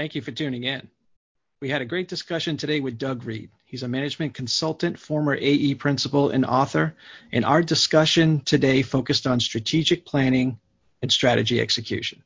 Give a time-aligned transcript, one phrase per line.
[0.00, 0.88] Thank you for tuning in.
[1.60, 3.50] We had a great discussion today with Doug Reed.
[3.66, 6.94] He's a management consultant, former AE principal, and author.
[7.32, 10.58] And our discussion today focused on strategic planning
[11.02, 12.22] and strategy execution.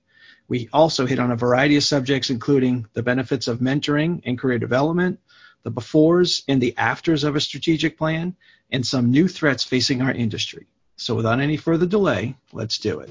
[0.47, 4.61] We also hit on a variety of subjects, including the benefits of mentoring and career
[4.61, 5.19] development,
[5.65, 8.37] the befores and the afters of a strategic plan,
[8.71, 10.69] and some new threats facing our industry.
[10.95, 13.11] So without any further delay, let's do it.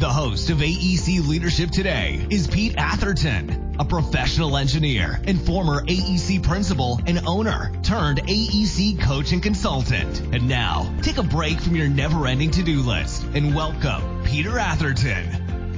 [0.00, 6.42] The host of AEC Leadership Today is Pete Atherton, a professional engineer and former AEC
[6.42, 10.20] principal and owner turned AEC coach and consultant.
[10.32, 14.58] And now, take a break from your never ending to do list and welcome Peter
[14.58, 15.26] Atherton.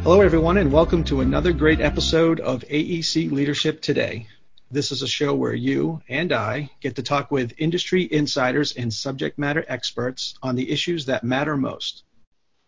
[0.04, 4.28] Hello, everyone, and welcome to another great episode of AEC Leadership Today.
[4.70, 8.94] This is a show where you and I get to talk with industry insiders and
[8.94, 12.04] subject matter experts on the issues that matter most.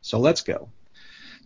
[0.00, 0.70] So let's go.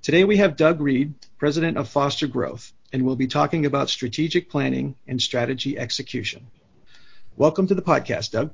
[0.03, 4.49] Today we have Doug Reed, President of Foster Growth, and we'll be talking about strategic
[4.49, 6.47] planning and strategy execution.
[7.37, 8.53] Welcome to the podcast, Doug.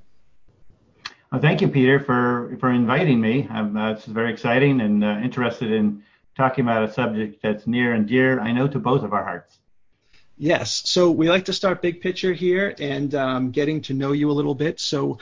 [1.30, 3.46] Well, thank you, Peter, for, for inviting me.
[3.50, 6.02] I'm, uh, this is very exciting and uh, interested in
[6.36, 9.58] talking about a subject that's near and dear, I know, to both of our hearts.
[10.36, 10.82] Yes.
[10.86, 14.32] So we like to start big picture here and um, getting to know you a
[14.32, 14.80] little bit.
[14.80, 15.18] So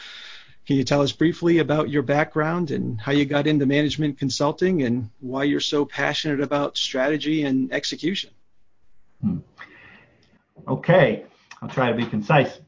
[0.67, 4.83] can you tell us briefly about your background and how you got into management consulting
[4.83, 8.31] and why you're so passionate about strategy and execution?
[9.21, 9.39] Hmm.
[10.69, 11.25] Okay,
[11.61, 12.61] I'll try to be concise.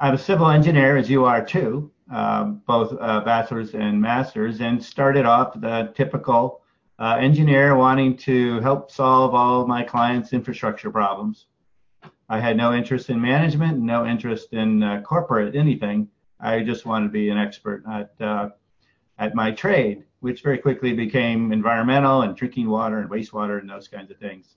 [0.00, 4.82] I'm a civil engineer, as you are too, um, both uh, bachelor's and master's, and
[4.82, 6.62] started off the typical
[6.98, 11.46] uh, engineer wanting to help solve all my clients' infrastructure problems.
[12.28, 16.08] I had no interest in management, no interest in uh, corporate anything.
[16.42, 18.50] I just wanted to be an expert at uh,
[19.18, 23.86] at my trade, which very quickly became environmental and drinking water and wastewater and those
[23.86, 24.56] kinds of things.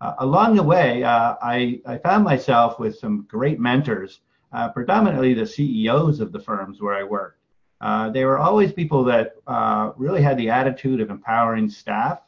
[0.00, 4.20] Uh, along the way, uh, I, I found myself with some great mentors,
[4.52, 7.38] uh, predominantly the CEOs of the firms where I worked.
[7.82, 12.22] Uh, they were always people that uh, really had the attitude of empowering staff,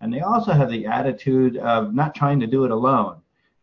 [0.00, 3.16] and they also have the attitude of not trying to do it alone.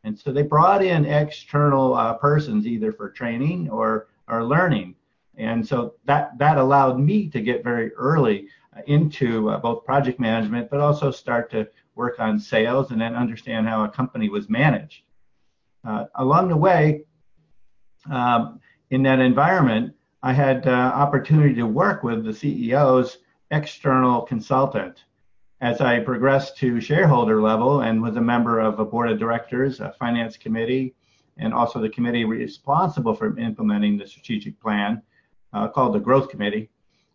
[0.04, 4.95] And so they brought in external persons either for training or are learning.
[5.38, 8.47] And so that, that allowed me to get very early
[8.88, 13.67] into uh, both project management, but also start to work on sales and then understand
[13.67, 15.03] how a company was managed.
[15.85, 17.03] Uh, along the way,
[18.09, 23.17] um, in that environment, I had uh, opportunity to work with the CEO's
[23.51, 25.03] external consultant
[25.61, 29.79] as I progressed to shareholder level and was a member of a board of directors,
[29.79, 30.94] a finance committee,
[31.38, 35.02] and also the committee responsible for implementing the strategic plan
[35.54, 36.70] uh, called the Growth Committee.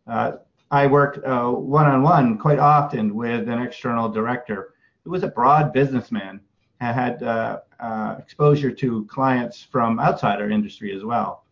[0.06, 0.33] Uh,
[0.71, 4.75] I worked one on one quite often with an external director
[5.05, 6.41] who was a broad businessman,
[6.81, 11.45] and had uh, uh, exposure to clients from outside our industry as well.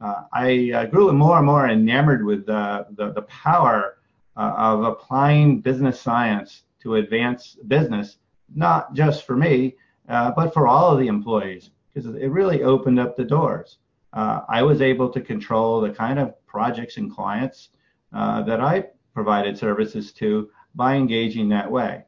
[0.00, 3.98] Uh, I grew more and more enamored with the, the power
[4.36, 8.18] of applying business science to advance business,
[8.54, 13.16] not just for me, but for all of the employees because it really opened up
[13.16, 13.78] the doors.
[14.12, 17.70] Uh, I was able to control the kind of projects and clients
[18.12, 18.84] uh, that I
[19.14, 22.04] provided services to by engaging that way.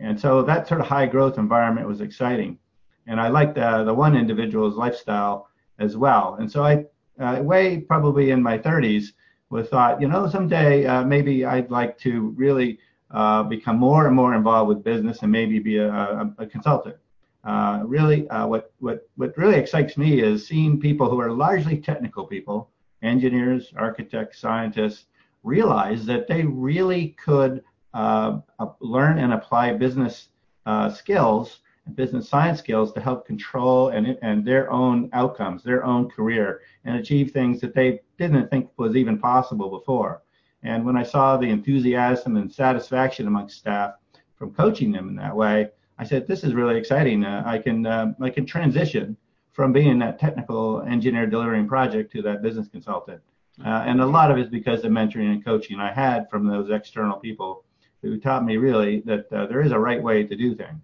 [0.00, 2.58] And so that sort of high growth environment was exciting.
[3.06, 5.48] And I liked the, the one individual's lifestyle
[5.78, 6.36] as well.
[6.40, 6.86] And so I,
[7.20, 9.08] uh, way probably in my 30s,
[9.50, 12.78] was thought, you know, someday uh, maybe I'd like to really
[13.10, 16.96] uh, become more and more involved with business and maybe be a, a, a consultant.
[17.44, 21.78] Uh, really, uh, what, what, what really excites me is seeing people who are largely
[21.78, 22.70] technical people,
[23.02, 25.06] engineers, architects, scientists,
[25.42, 27.62] realize that they really could
[27.94, 28.38] uh,
[28.80, 30.28] learn and apply business
[30.66, 35.84] uh, skills and business science skills to help control and, and their own outcomes, their
[35.84, 40.22] own career, and achieve things that they didn't think was even possible before.
[40.62, 43.94] And when I saw the enthusiasm and satisfaction amongst staff
[44.36, 45.70] from coaching them in that way,
[46.00, 47.24] I said, this is really exciting.
[47.24, 49.18] Uh, I can uh, I can transition
[49.52, 53.20] from being that technical engineer delivering project to that business consultant.
[53.62, 56.46] Uh, and a lot of it is because of mentoring and coaching I had from
[56.46, 57.64] those external people
[58.00, 60.80] who taught me really that uh, there is a right way to do things.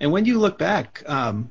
[0.00, 1.50] And when you look back, um,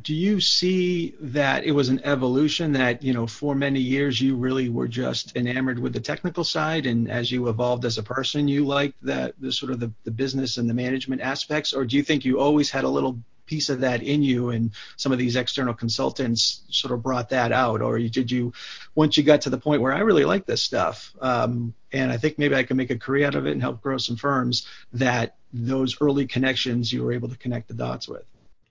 [0.00, 4.34] do you see that it was an evolution that you know for many years you
[4.34, 8.48] really were just enamored with the technical side and as you evolved as a person
[8.48, 11.74] you liked that the sort of the, the business and the management aspects?
[11.74, 14.70] Or do you think you always had a little piece of that in you and
[14.96, 17.82] some of these external consultants sort of brought that out?
[17.82, 18.54] Or did you
[18.94, 22.16] once you got to the point where i really like this stuff um, and i
[22.16, 24.66] think maybe i can make a career out of it and help grow some firms
[24.94, 28.24] that those early connections you were able to connect the dots with?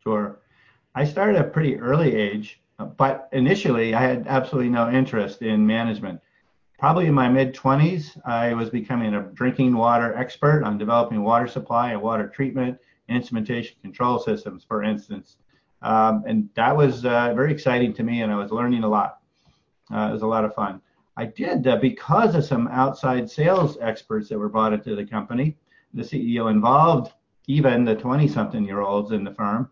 [0.03, 0.39] Sure
[0.95, 2.61] i started at a pretty early age
[2.97, 6.19] but initially i had absolutely no interest in management
[6.79, 11.47] probably in my mid 20s i was becoming a drinking water expert on developing water
[11.47, 12.77] supply and water treatment
[13.09, 15.37] instrumentation control systems, for instance.
[15.81, 19.19] Um, and that was uh, very exciting to me, and I was learning a lot.
[19.93, 20.81] Uh, it was a lot of fun.
[21.17, 25.57] I did uh, because of some outside sales experts that were brought into the company.
[25.93, 27.13] The CEO involved
[27.47, 29.69] even the 20-something year olds in the firm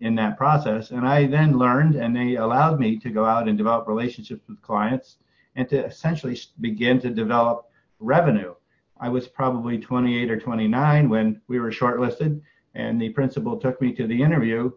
[0.00, 3.58] in that process, and I then learned, and they allowed me to go out and
[3.58, 5.18] develop relationships with clients
[5.56, 8.54] and to essentially begin to develop revenue.
[8.98, 12.40] I was probably 28 or 29 when we were shortlisted
[12.74, 14.70] and the principal took me to the interview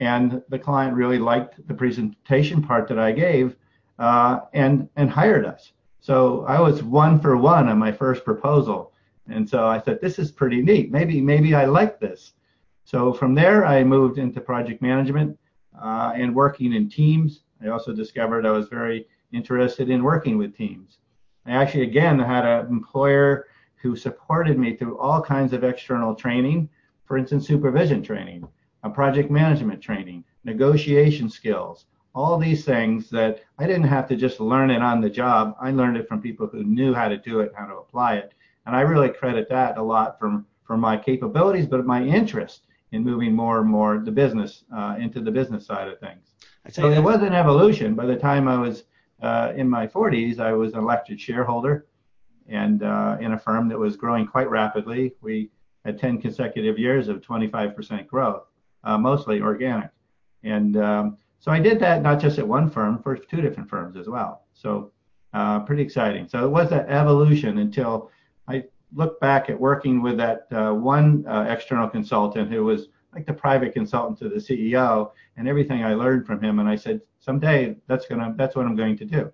[0.00, 3.56] and the client really liked the presentation part that I gave
[3.98, 5.72] uh, and and hired us.
[6.00, 8.92] So I was one for one on my first proposal,
[9.28, 10.90] and so I thought this is pretty neat.
[10.90, 12.34] Maybe maybe I like this.
[12.86, 15.38] So from there I moved into project management
[15.78, 17.42] uh, and working in teams.
[17.62, 20.98] I also discovered I was very interested in working with teams.
[21.44, 23.48] I actually again had an employer
[23.82, 26.70] who supported me through all kinds of external training
[27.06, 28.46] for instance, supervision training,
[28.94, 34.70] project management training, negotiation skills, all these things that I didn't have to just learn
[34.70, 35.56] it on the job.
[35.60, 38.32] I learned it from people who knew how to do it, how to apply it.
[38.64, 42.62] And I really credit that a lot from, from my capabilities, but my interest
[42.96, 46.32] in moving more and more the business uh, into the business side of things.
[46.70, 47.94] So it was an evolution.
[47.94, 48.84] By the time I was
[49.22, 51.86] uh, in my 40s, I was an elected shareholder
[52.48, 55.14] and uh, in a firm that was growing quite rapidly.
[55.20, 55.50] We
[55.84, 58.44] had 10 consecutive years of 25% growth,
[58.82, 59.90] uh, mostly organic.
[60.42, 63.96] And um, so I did that not just at one firm, for two different firms
[63.96, 64.42] as well.
[64.54, 64.90] So
[65.32, 66.28] uh, pretty exciting.
[66.28, 68.10] So it was an evolution until
[68.48, 68.64] I
[68.94, 73.32] looked back at working with that uh, one uh, external consultant who was like the
[73.32, 76.58] private consultant to the CEO and everything I learned from him.
[76.58, 79.32] And I said, someday that's gonna that's what I'm going to do.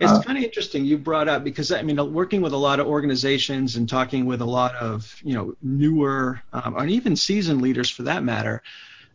[0.00, 2.80] It's uh, kind of interesting you brought up because I mean, working with a lot
[2.80, 7.62] of organizations and talking with a lot of you know newer um, and even seasoned
[7.62, 8.62] leaders for that matter,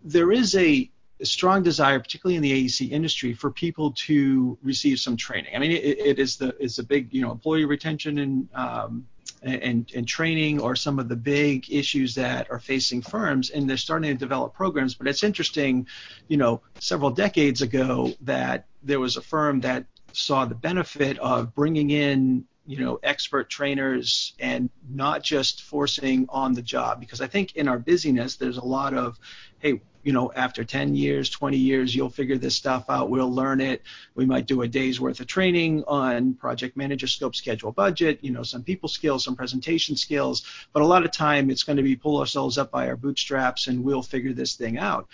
[0.04, 0.90] there is a
[1.22, 5.56] strong desire, particularly in the AEC industry, for people to receive some training.
[5.56, 9.08] I mean, it, it is the it's a big you know employee retention and um,
[9.42, 13.78] and, and training are some of the big issues that are facing firms, and they're
[13.78, 14.96] starting to develop programs.
[14.96, 15.88] But it's interesting,
[16.28, 21.54] you know, several decades ago that there was a firm that saw the benefit of
[21.54, 27.26] bringing in you know expert trainers and not just forcing on the job because i
[27.26, 29.18] think in our busyness there's a lot of
[29.58, 33.10] hey you know after 10 years 20 years you'll figure this stuff out.
[33.10, 33.82] We'll learn it.
[34.16, 38.32] We might do a day's worth of training on project manager scope schedule budget you
[38.32, 40.44] know some people skills some presentation skills.
[40.74, 43.68] But a lot of time it's going to be pull ourselves up by our bootstraps
[43.68, 45.08] and we'll figure this thing out.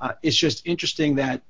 [0.00, 1.42] Uh, it's just interesting that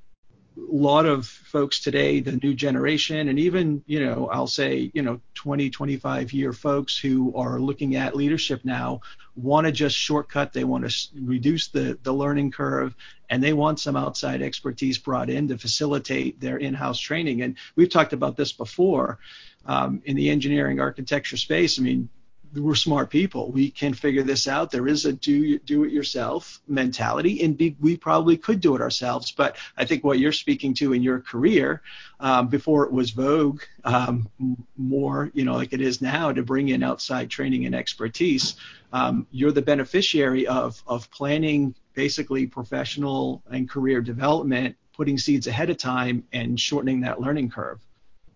[0.57, 5.21] lot of folks today, the new generation, and even, you know, I'll say, you know,
[5.35, 9.01] 20, 25 year folks who are looking at leadership now
[9.35, 10.53] want to just shortcut.
[10.53, 12.95] They want to reduce the, the learning curve
[13.31, 17.43] and they want some outside expertise brought in to facilitate their in house training.
[17.43, 19.19] And we've talked about this before
[19.67, 21.79] um, in the engineering architecture space.
[21.79, 22.09] I mean,
[22.55, 23.51] we're smart people.
[23.51, 24.71] We can figure this out.
[24.71, 28.81] There is a do do it yourself mentality, and be, we probably could do it
[28.81, 29.33] ourselves.
[29.33, 31.83] But I think what you're speaking to in your career,
[32.21, 34.29] um, before it was vogue, um,
[34.77, 38.57] more you know like it is now to bring in outside training and expertise.
[38.93, 45.71] Um, you're the beneficiary of of planning basically professional and career development, putting seeds ahead
[45.71, 47.81] of time, and shortening that learning curve.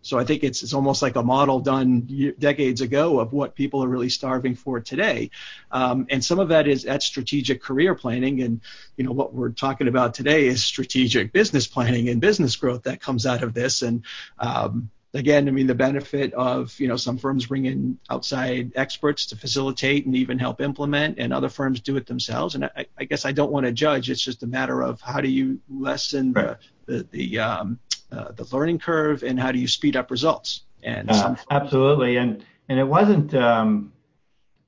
[0.06, 3.82] So I think it's it's almost like a model done decades ago of what people
[3.82, 5.30] are really starving for today,
[5.70, 8.60] um, and some of that is at strategic career planning, and
[8.96, 13.00] you know what we're talking about today is strategic business planning and business growth that
[13.00, 14.04] comes out of this, and
[14.38, 19.26] um, again, I mean, the benefit of, you know, some firms bring in outside experts
[19.26, 22.54] to facilitate and even help implement, and other firms do it themselves.
[22.54, 24.10] And I, I guess I don't want to judge.
[24.10, 26.56] It's just a matter of how do you lessen right.
[26.86, 27.78] the, the, the um,
[28.12, 30.62] uh, the learning curve and how do you speed up results.
[30.82, 33.92] And uh, absolutely, and and it wasn't um,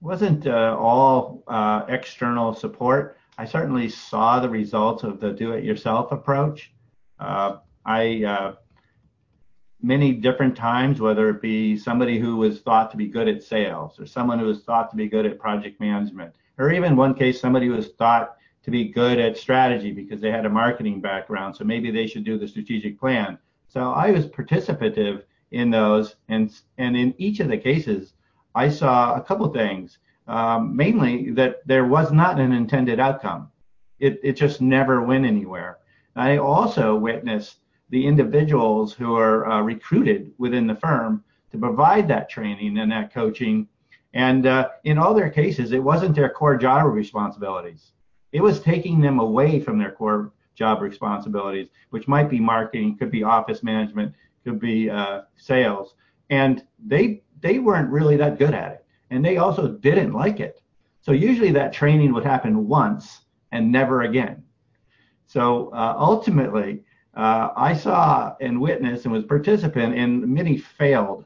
[0.00, 3.16] wasn't uh, all uh, external support.
[3.37, 6.73] I certainly saw the results of the do-it-yourself approach.
[7.21, 8.54] Uh, I uh,
[9.80, 14.00] many different times, whether it be somebody who was thought to be good at sales,
[14.00, 17.40] or someone who was thought to be good at project management, or even one case
[17.40, 18.38] somebody who was thought
[18.69, 22.23] to be good at strategy because they had a marketing background, so maybe they should
[22.23, 23.39] do the strategic plan.
[23.67, 25.23] So I was participative
[25.53, 28.13] in those, and and in each of the cases,
[28.55, 29.99] I saw a couple things.
[30.27, 33.51] Um, mainly that there was not an intended outcome.
[34.01, 35.79] It it just never went anywhere.
[36.15, 42.29] I also witnessed the individuals who are uh, recruited within the firm to provide that
[42.29, 43.67] training and that coaching.
[44.13, 47.93] And uh, in all their cases, it wasn't their core job responsibilities.
[48.32, 53.11] It was taking them away from their core job responsibilities, which might be marketing, could
[53.11, 55.94] be office management, could be uh, sales,
[56.30, 60.61] and they they weren't really that good at it, and they also didn't like it.
[61.00, 63.20] So usually that training would happen once
[63.52, 64.42] and never again.
[65.26, 66.82] So uh, ultimately,
[67.14, 71.25] uh, I saw and witnessed and was participant in many failed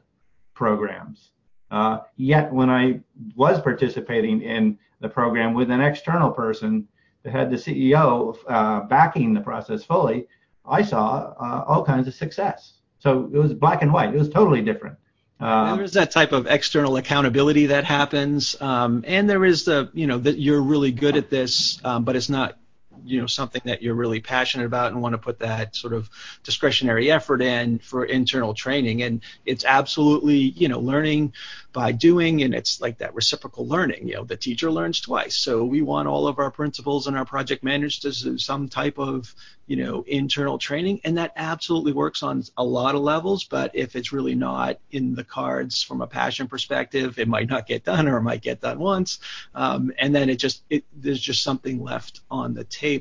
[0.53, 1.31] programs.
[1.71, 2.99] Uh, yet when I
[3.35, 6.87] was participating in the program with an external person
[7.25, 10.27] had the CEO uh, backing the process fully,
[10.65, 12.73] I saw uh, all kinds of success.
[12.99, 14.13] So it was black and white.
[14.13, 14.97] It was totally different.
[15.39, 19.89] Um, there is that type of external accountability that happens, um, and there is the
[19.93, 22.57] you know that you're really good at this, um, but it's not
[23.05, 26.09] you know something that you're really passionate about and want to put that sort of
[26.43, 29.03] discretionary effort in for internal training.
[29.03, 31.33] And it's absolutely you know learning
[31.71, 35.35] by doing and it's like that reciprocal learning you know the teacher learns twice.
[35.35, 38.97] So we want all of our principals and our project managers to do some type
[38.97, 39.33] of
[39.65, 43.43] you know internal training and that absolutely works on a lot of levels.
[43.43, 47.67] But if it's really not in the cards from a passion perspective it might not
[47.67, 49.19] get done or it might get done once.
[49.55, 52.92] Um, and then it just it, there's just something left on the table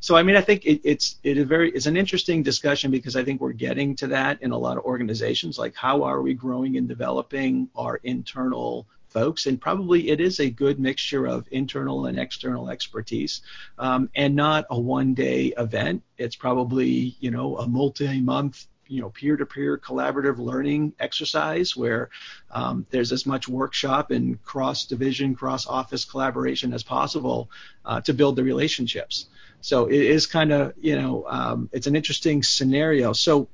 [0.00, 3.16] so i mean i think it, it's it is very it's an interesting discussion because
[3.16, 6.34] i think we're getting to that in a lot of organizations like how are we
[6.34, 12.04] growing and developing our internal folks, and probably it is a good mixture of internal
[12.04, 13.40] and external expertise,
[13.78, 16.02] um, and not a one-day event.
[16.18, 22.10] It's probably you know a multi-month you know peer-to-peer collaborative learning exercise where
[22.50, 27.50] um, there's as much workshop and cross-division, cross-office collaboration as possible
[27.84, 29.26] uh, to build the relationships.
[29.60, 33.12] So it is kind of you know um, it's an interesting scenario.
[33.12, 33.48] So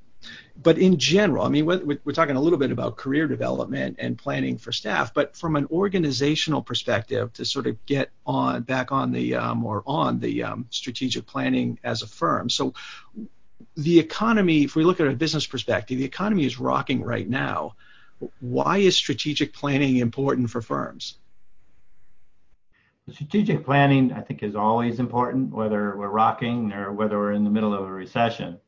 [0.60, 4.18] but in general, I mean, we're, we're, talking a little bit about career development and
[4.18, 9.12] planning for staff, but from an organizational perspective, to sort of get on back on
[9.12, 12.50] the um, or on the um, strategic planning as a firm.
[12.50, 12.74] So,
[13.76, 17.74] the economy, if we look at a business perspective, the economy is rocking right now.
[18.40, 21.18] Why is strategic planning important for firms?
[23.10, 27.50] Strategic planning, I think, is always important, whether we're rocking or whether we're in the
[27.50, 28.58] middle of a recession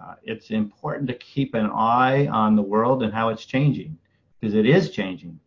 [0.00, 3.98] uh, it's important to keep an eye on the world and how it's changing
[4.38, 5.38] because it is changing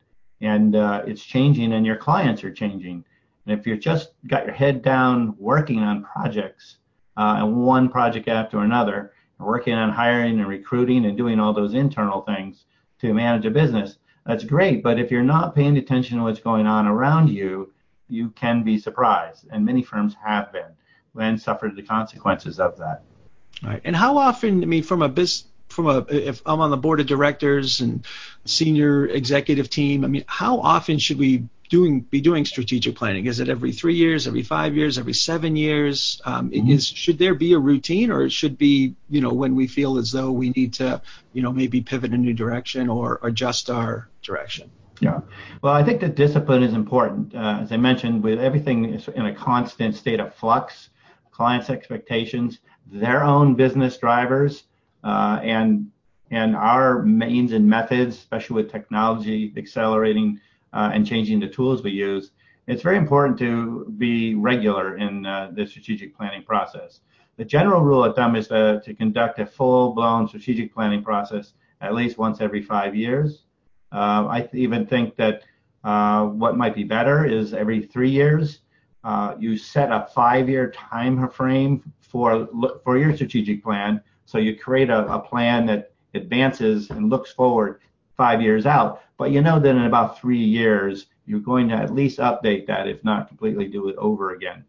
[0.42, 3.04] and uh, it's changing and your clients are changing
[3.46, 6.78] and if you're just got your head down working on projects
[7.18, 11.54] uh, and one project after another and working on hiring and recruiting and doing all
[11.54, 12.66] those internal things
[13.00, 16.66] to manage a business that's great but if you're not paying attention to what's going
[16.68, 17.72] on around you
[18.10, 20.72] you can be surprised and many firms have been
[21.20, 23.04] and suffered the consequences of that
[23.64, 23.82] Right.
[23.84, 27.00] And how often, I mean, from a business, from a, if I'm on the board
[27.00, 28.06] of directors and
[28.46, 33.26] senior executive team, I mean, how often should we doing be doing strategic planning?
[33.26, 36.22] Is it every three years, every five years, every seven years?
[36.24, 36.70] Um, mm-hmm.
[36.70, 39.98] Is should there be a routine, or it should be you know when we feel
[39.98, 41.02] as though we need to
[41.34, 44.70] you know maybe pivot a new direction or adjust our direction?
[45.00, 45.22] Yeah.
[45.62, 47.34] Well, I think that discipline is important.
[47.36, 50.90] Uh, as I mentioned, with everything in a constant state of flux,
[51.32, 52.60] clients' expectations,
[52.92, 54.64] their own business drivers,
[55.04, 55.90] and
[56.32, 60.40] and our means and methods, especially with technology accelerating
[60.74, 62.32] uh, and changing the tools we use.
[62.68, 67.02] It's very important to be regular in uh, the strategic planning process.
[67.38, 71.94] The general rule of thumb is to, to conduct a full-blown strategic planning process at
[71.94, 73.44] least once every five years.
[73.92, 75.44] Uh, I even think that
[75.84, 78.60] uh, what might be better is every three years.
[79.04, 82.48] Uh, you set a five-year time frame for
[82.84, 84.02] for your strategic plan.
[84.34, 87.82] So you create a, a plan that advances and looks forward
[88.18, 89.04] five years out.
[89.16, 92.88] But you know that in about three years, you're going to at least update that,
[92.88, 94.66] if not completely do it over again.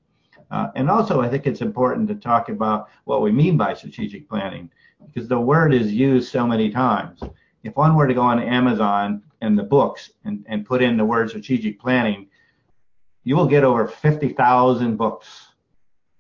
[0.51, 4.29] Uh, and also, I think it's important to talk about what we mean by strategic
[4.29, 4.71] planning,
[5.07, 7.23] because the word is used so many times.
[7.63, 11.07] If one were to go on Amazon and the books and, and put in the
[11.07, 12.27] word strategic planning,
[13.23, 15.44] you will get over 50,000 books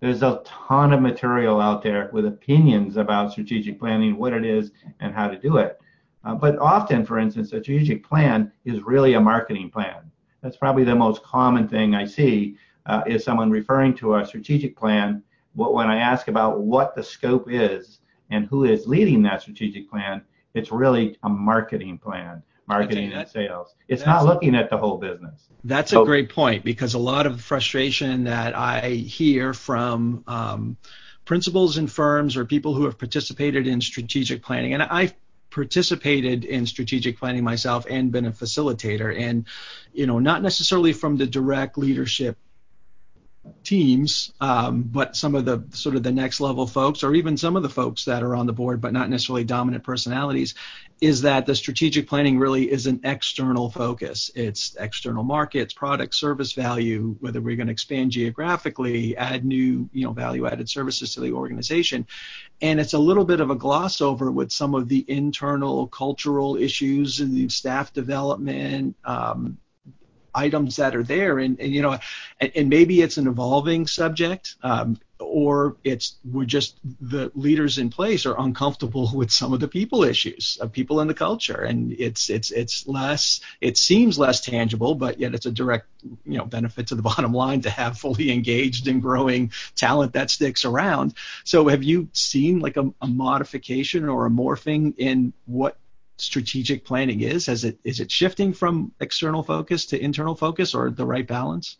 [0.04, 4.70] there's a ton of material out there with opinions about strategic planning, what it is,
[5.00, 5.80] and how to do it.
[6.24, 10.10] Uh, but often, for instance, a strategic plan is really a marketing plan.
[10.42, 14.76] That's probably the most common thing I see uh, is someone referring to a strategic
[14.76, 15.22] plan.
[15.54, 19.88] What, when I ask about what the scope is and who is leading that strategic
[19.88, 20.20] plan,
[20.52, 23.74] it's really a marketing plan marketing that, and sales.
[23.88, 25.48] It's not looking at the whole business.
[25.64, 30.24] That's so, a great point because a lot of the frustration that I hear from
[30.26, 30.76] um,
[31.24, 35.14] principals and firms or people who have participated in strategic planning, and I've
[35.50, 39.46] participated in strategic planning myself and been a facilitator, and
[39.92, 42.36] you know, not necessarily from the direct leadership
[43.62, 47.56] teams, um, but some of the sort of the next level folks, or even some
[47.56, 50.54] of the folks that are on the board, but not necessarily dominant personalities,
[51.00, 54.30] is that the strategic planning really is an external focus.
[54.34, 60.04] It's external markets, product, service value, whether we're going to expand geographically, add new, you
[60.04, 62.06] know, value-added services to the organization,
[62.60, 66.56] and it's a little bit of a gloss over with some of the internal cultural
[66.56, 69.58] issues and the staff development, um,
[70.34, 71.38] items that are there.
[71.38, 71.98] And, and you know
[72.40, 77.88] and, and, maybe it's an evolving subject um, or it's we're just the leaders in
[77.90, 81.60] place are uncomfortable with some of the people issues of people in the culture.
[81.62, 85.86] And it's it's it's less it seems less tangible but yet it's a direct
[86.24, 90.30] you know benefit to the bottom line to have fully engaged and growing talent that
[90.30, 91.14] sticks around.
[91.44, 95.76] So have you seen like a, a modification or a morphing in what
[96.16, 97.46] strategic planning is?
[97.46, 101.78] Has it is it shifting from external focus to internal focus, or the right balance?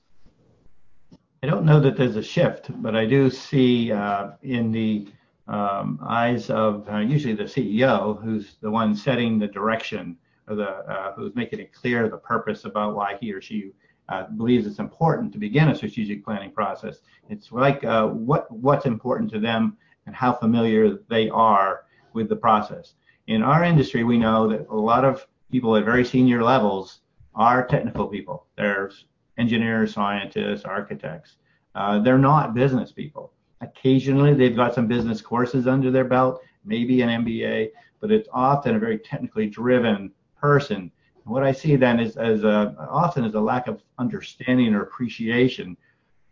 [1.42, 5.08] I don't know that there's a shift, but I do see uh, in the
[5.46, 10.16] um, eyes of uh, usually the CEO, who's the one setting the direction,
[10.48, 13.72] or the uh, who's making it clear the purpose about why he or she
[14.08, 16.98] uh, believes it's important to begin a strategic planning process.
[17.28, 19.76] It's like uh, what what's important to them
[20.06, 22.94] and how familiar they are with the process
[23.26, 27.00] in our industry, we know that a lot of people at very senior levels
[27.34, 28.46] are technical people.
[28.56, 28.90] They're
[29.38, 31.36] engineers, scientists, architects.
[31.74, 33.32] Uh, they're not business people.
[33.60, 38.76] Occasionally, they've got some business courses under their belt, maybe an MBA, but it's often
[38.76, 40.90] a very technically driven person.
[41.24, 44.82] And what I see then is, as a, often is a lack of understanding or
[44.82, 45.76] appreciation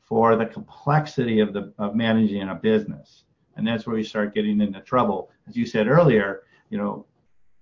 [0.01, 3.25] for the complexity of the of managing a business,
[3.57, 5.31] and that's where we start getting into trouble.
[5.49, 7.05] As you said earlier, you know,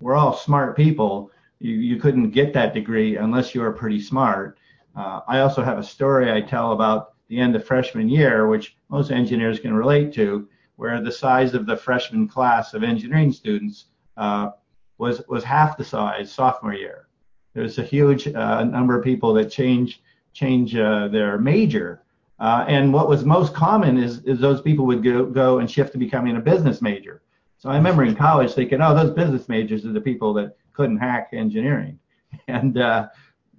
[0.01, 1.33] we're all smart people.
[1.59, 4.57] You, you couldn't get that degree unless you were pretty smart.
[4.97, 8.77] Uh, I also have a story I tell about the end of freshman year, which
[8.89, 13.87] most engineers can relate to, where the size of the freshman class of engineering students
[14.17, 14.51] uh,
[14.99, 17.09] was was half the size sophomore year.
[17.53, 22.03] There's a huge uh, number of people that change change uh, their major,
[22.39, 25.93] uh, and what was most common is is those people would go go and shift
[25.93, 27.23] to becoming a business major.
[27.61, 30.97] So I remember in college thinking, oh, those business majors are the people that couldn't
[30.97, 31.99] hack engineering.
[32.49, 33.09] And uh,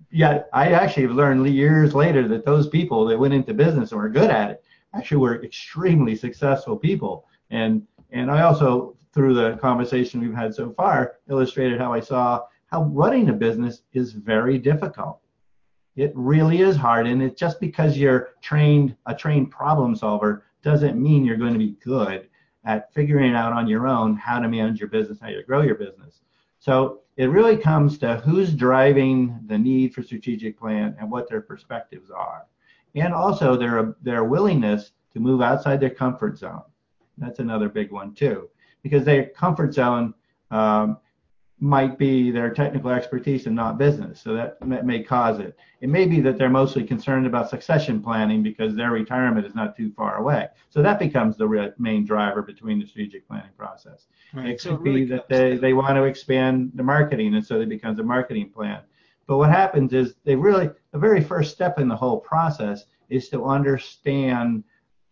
[0.10, 4.10] yet I actually learned years later that those people that went into business and were
[4.10, 4.64] good at it
[4.96, 7.26] actually were extremely successful people.
[7.52, 12.46] And and I also, through the conversation we've had so far, illustrated how I saw
[12.68, 15.20] how running a business is very difficult.
[15.96, 21.00] It really is hard, and it's just because you're trained a trained problem solver doesn't
[21.00, 22.30] mean you're going to be good
[22.66, 25.76] at figuring out on your own how to manage your business, how to grow your
[25.76, 26.22] business.
[26.60, 31.42] So it really comes to who's driving the need for strategic plan and what their
[31.42, 32.46] perspectives are,
[32.96, 36.62] and also their their willingness to move outside their comfort zone.
[37.18, 38.50] That's another big one too,
[38.84, 40.14] because their comfort zone
[40.52, 40.98] um,
[41.64, 44.20] might be their technical expertise and not business.
[44.20, 45.56] So that may cause it.
[45.82, 49.78] It may be that they're mostly concerned about succession planning because their retirement is not
[49.78, 50.48] too far away.
[50.72, 54.08] So that becomes the main driver between the strategic planning process.
[54.34, 54.48] Right.
[54.48, 57.62] It could it really be that they, they want to expand the marketing and so
[57.62, 58.82] it becomes a marketing plan.
[59.28, 63.30] But what happens is they really, the very first step in the whole process is
[63.30, 64.64] to understand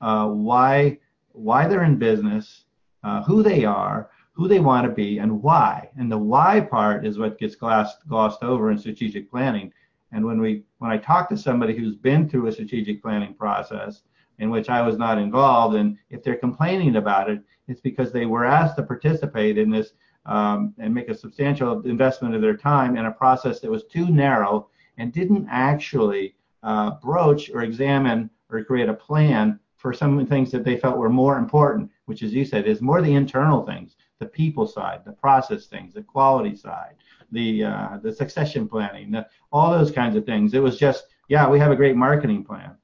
[0.02, 0.98] uh, why,
[1.34, 2.64] why they're in business,
[3.04, 5.90] uh, who they are, who they want to be and why.
[5.98, 9.74] And the why part is what gets glossed, glossed over in strategic planning.
[10.14, 14.04] And when we when I talk to somebody who's been through a strategic planning process
[14.38, 18.26] in which I was not involved, and if they're complaining about it, it's because they
[18.26, 19.92] were asked to participate in this
[20.26, 24.08] um, and make a substantial investment of their time in a process that was too
[24.08, 30.20] narrow and didn't actually uh, broach or examine or create a plan for some of
[30.24, 33.14] the things that they felt were more important, which, as you said, is more the
[33.14, 36.96] internal things, the people side, the process things, the quality side,
[37.32, 40.54] the uh, the succession planning, the, all those kinds of things.
[40.54, 42.76] It was just, yeah, we have a great marketing plan,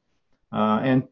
[0.51, 1.03] uh, and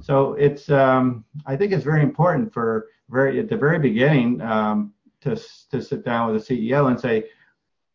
[0.00, 4.92] So it's um, I think it's very important for very at the very beginning um,
[5.22, 5.36] to
[5.70, 7.24] to sit down with the CEO and say,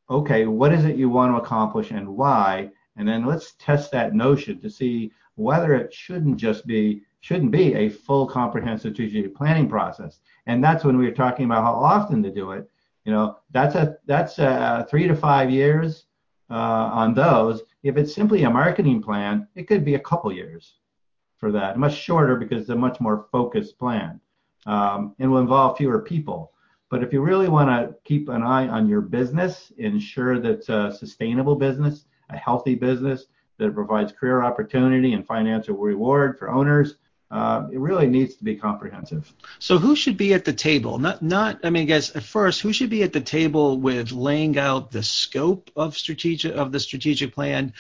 [0.10, 4.14] okay, what is it you want to accomplish and why, and then let's test that
[4.14, 9.68] notion to see whether it shouldn't just be shouldn't be a full comprehensive strategic planning
[9.68, 10.20] process.
[10.48, 12.70] And that's when we were talking about how often to do it.
[13.06, 16.06] You know, that's a that's a three to five years
[16.50, 17.62] uh, on those.
[17.84, 20.74] If it's simply a marketing plan, it could be a couple years
[21.38, 21.78] for that.
[21.78, 24.20] Much shorter because it's a much more focused plan
[24.66, 26.54] um, and will involve fewer people.
[26.90, 30.70] But if you really want to keep an eye on your business, ensure that it's
[30.70, 33.26] a sustainable business, a healthy business
[33.58, 36.96] that provides career opportunity and financial reward for owners,
[37.30, 39.34] uh, it really needs to be comprehensive.
[39.60, 40.98] So who should be at the table?
[40.98, 41.60] Not, not.
[41.64, 44.92] I mean, I guess at first, who should be at the table with laying out
[44.92, 47.74] the scope of strategic of the strategic plan,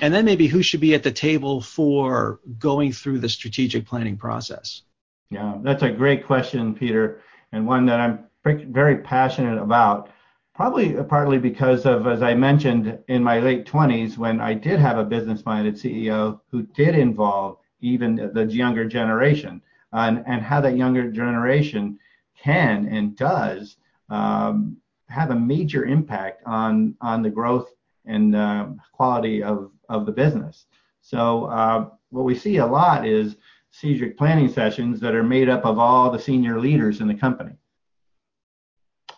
[0.00, 4.16] and then maybe who should be at the table for going through the strategic planning
[4.16, 4.82] process?
[5.30, 10.10] Yeah, that's a great question, Peter, and one that I'm very passionate about.
[10.54, 14.98] Probably partly because of, as I mentioned, in my late 20s, when I did have
[14.98, 17.56] a business-minded CEO who did involve
[17.92, 19.60] even the younger generation,
[19.92, 21.98] and, and how that younger generation
[22.36, 23.76] can and does
[24.08, 24.76] um,
[25.08, 27.68] have a major impact on on the growth
[28.06, 30.66] and uh, quality of of the business.
[31.00, 33.36] So uh, what we see a lot is
[33.70, 37.54] strategic planning sessions that are made up of all the senior leaders in the company.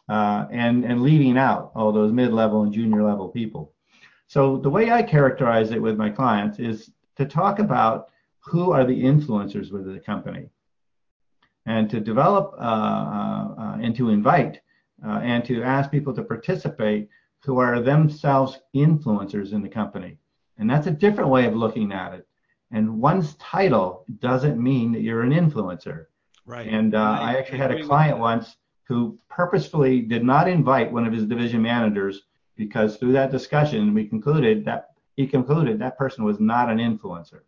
[0.09, 3.73] Uh, and and leaving out all those mid-level and junior level people.
[4.29, 8.09] So the way I characterize it with my clients is to talk about
[8.47, 10.49] who are the influencers within the company,
[11.67, 14.61] and to develop uh, uh, uh, and to invite
[15.05, 17.09] uh, and to ask people to participate
[17.45, 20.19] who are themselves influencers in the company.
[20.59, 22.27] And that's a different way of looking at it.
[22.73, 26.07] And one's title doesn't mean that you're an influencer.
[26.47, 26.67] Right.
[26.67, 31.07] And uh, I, I actually had a client once who purposefully did not invite one
[31.07, 32.23] of his division managers
[32.57, 37.41] because through that discussion we concluded that he concluded that person was not an influencer.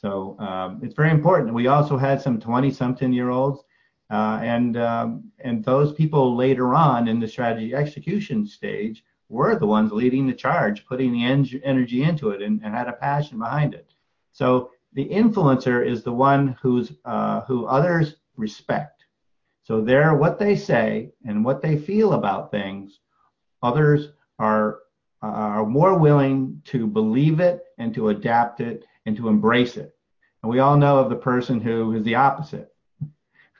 [0.00, 1.52] So um, it's very important.
[1.52, 3.62] We also had some 20 something year olds
[4.10, 9.66] uh, and um, and those people later on in the strategy execution stage were the
[9.66, 13.38] ones leading the charge, putting the en- energy into it, and, and, had a passion
[13.38, 13.92] behind it.
[14.32, 19.04] So the influencer is the one who's uh, who others respect.
[19.62, 22.98] So they're what they say and what they feel about things.
[23.62, 24.08] Others
[24.38, 24.78] are
[25.22, 29.94] are more willing to believe it and to adapt it and to embrace it.
[30.42, 32.72] And we all know of the person who is the opposite.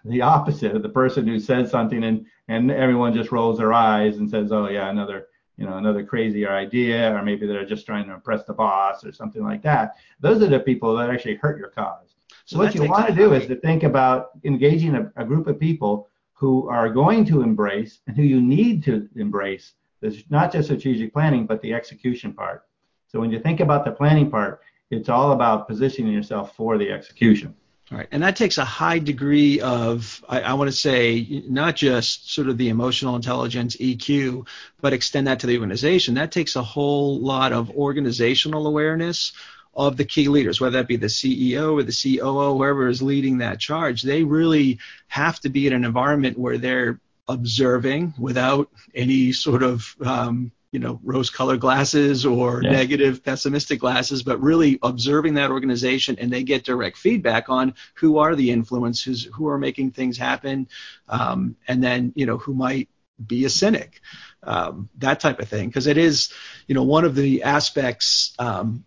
[0.05, 4.16] The opposite of the person who says something and, and everyone just rolls their eyes
[4.16, 8.07] and says, oh yeah, another, you know, another crazy idea, or maybe they're just trying
[8.07, 9.96] to impress the boss or something like that.
[10.20, 12.14] Those are the people that actually hurt your cause.
[12.46, 15.46] So, so what you want to do is to think about engaging a, a group
[15.46, 20.53] of people who are going to embrace and who you need to embrace this not
[20.53, 22.64] just strategic planning, but the execution part.
[23.09, 26.90] So when you think about the planning part, it's all about positioning yourself for the
[26.90, 27.55] execution.
[27.90, 31.74] All right, and that takes a high degree of, I, I, want to say, not
[31.74, 34.46] just sort of the emotional intelligence EQ,
[34.81, 36.14] but extend that to the organization.
[36.14, 39.33] That takes a whole lot of organizational awareness
[39.74, 43.38] of the key leaders, whether that be the CEO or the COO, whoever is leading
[43.38, 44.03] that charge.
[44.03, 49.96] They really have to be in an environment where they're observing without any sort of
[50.05, 52.70] um, you know rose-colored glasses or yeah.
[52.70, 58.18] negative pessimistic glasses but really observing that organization and they get direct feedback on who
[58.18, 60.68] are the influences who are making things happen
[61.09, 62.88] um, and then you know who might
[63.24, 64.00] be a cynic
[64.42, 66.33] um, that type of thing because it is
[66.66, 68.85] you know one of the aspects um,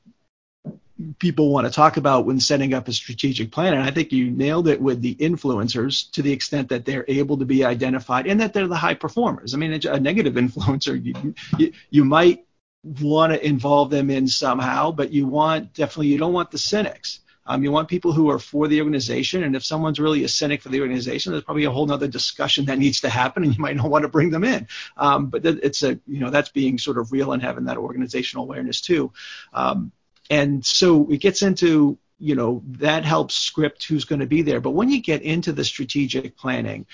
[1.20, 3.74] people want to talk about when setting up a strategic plan.
[3.74, 7.38] And I think you nailed it with the influencers to the extent that they're able
[7.38, 9.54] to be identified and that they're the high performers.
[9.54, 12.46] I mean, a negative influencer, you, you, you might
[12.84, 17.22] want to involve them in somehow, but you want definitely, you don't want the cynics.
[17.46, 20.62] Um, you want people who are for the organization, and if someone's really a cynic
[20.62, 23.62] for the organization, there's probably a whole other discussion that needs to happen, and you
[23.62, 24.68] might not want to bring them in.
[24.96, 28.46] Um, but it's a, you know, that's being sort of real and having that organizational
[28.46, 29.12] awareness too.
[29.54, 29.92] Um,
[30.34, 34.60] and so it gets into you know that helps script who's going to be there
[34.60, 36.86] but when you get into the strategic planning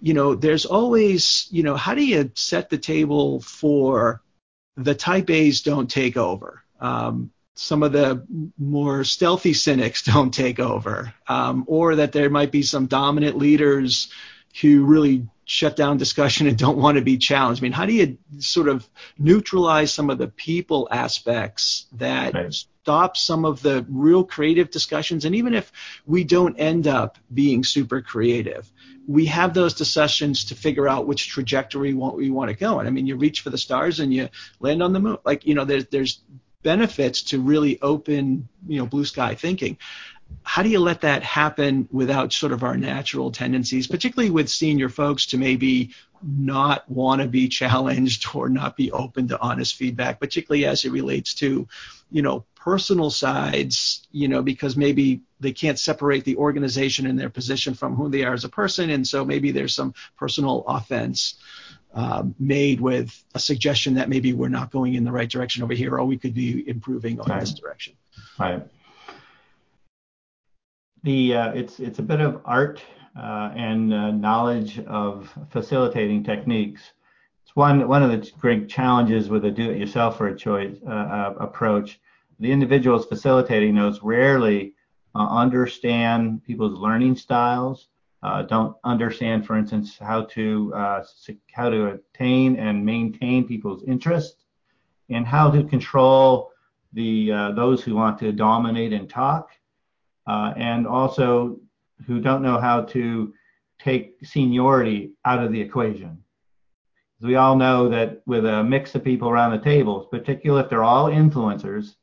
[0.00, 4.22] you know there's always you know how do you set the table for
[4.76, 8.24] the type a's don't take over um, some of the
[8.56, 14.10] more stealthy cynics don't take over um, or that there might be some dominant leaders
[14.60, 17.62] who really shut down discussion and don't want to be challenged.
[17.62, 18.86] I mean, how do you sort of
[19.18, 22.64] neutralize some of the people aspects that right.
[22.88, 25.26] Stop some of the real creative discussions.
[25.26, 25.70] And even if
[26.06, 28.72] we don't end up being super creative,
[29.06, 32.78] we have those discussions to figure out which trajectory we want to go.
[32.78, 35.18] And I mean, you reach for the stars and you land on the moon.
[35.22, 36.20] Like, you know, there's, there's
[36.62, 39.76] benefits to really open, you know, blue sky thinking.
[40.42, 44.88] How do you let that happen without sort of our natural tendencies, particularly with senior
[44.88, 45.90] folks to maybe
[46.22, 50.92] not want to be challenged or not be open to honest feedback, particularly as it
[50.92, 51.68] relates to,
[52.10, 57.30] you know, personal sides, you know, because maybe they can't separate the organization and their
[57.30, 58.90] position from who they are as a person.
[58.90, 61.18] And so maybe there's some personal offense
[61.94, 65.72] um, made with a suggestion that maybe we're not going in the right direction over
[65.72, 67.40] here, or we could be improving on right.
[67.40, 67.94] this direction.
[68.38, 68.62] Right.
[71.04, 72.82] The uh, it's it's a bit of art
[73.16, 76.82] uh, and uh, knowledge of facilitating techniques.
[77.44, 81.34] It's one one of the great challenges with a do-it-yourself or a choice uh, uh,
[81.48, 81.98] approach.
[82.40, 84.74] The individuals facilitating those rarely
[85.14, 87.88] uh, understand people's learning styles
[88.22, 91.04] uh, don't understand, for instance, how to uh,
[91.52, 94.44] how to attain and maintain people's interest,
[95.08, 96.50] and how to control
[96.92, 99.50] the uh, those who want to dominate and talk,
[100.26, 101.58] uh, and also
[102.06, 103.32] who don't know how to
[103.78, 106.22] take seniority out of the equation.
[107.20, 110.84] We all know that with a mix of people around the table, particularly if they're
[110.84, 111.96] all influencers,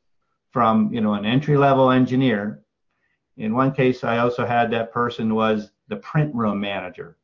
[0.56, 2.62] from you know an entry level engineer.
[3.36, 7.18] In one case, I also had that person was the print room manager.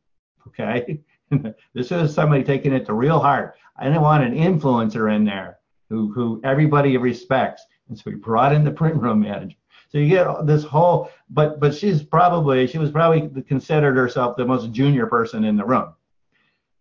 [0.49, 1.01] Okay.
[1.73, 3.55] this is somebody taking it to real heart.
[3.75, 7.65] I didn't want an influencer in there who, who everybody respects.
[7.89, 9.57] And so we brought in the print room manager.
[9.89, 14.45] So you get this whole, but but she's probably she was probably considered herself the
[14.45, 15.95] most junior person in the room.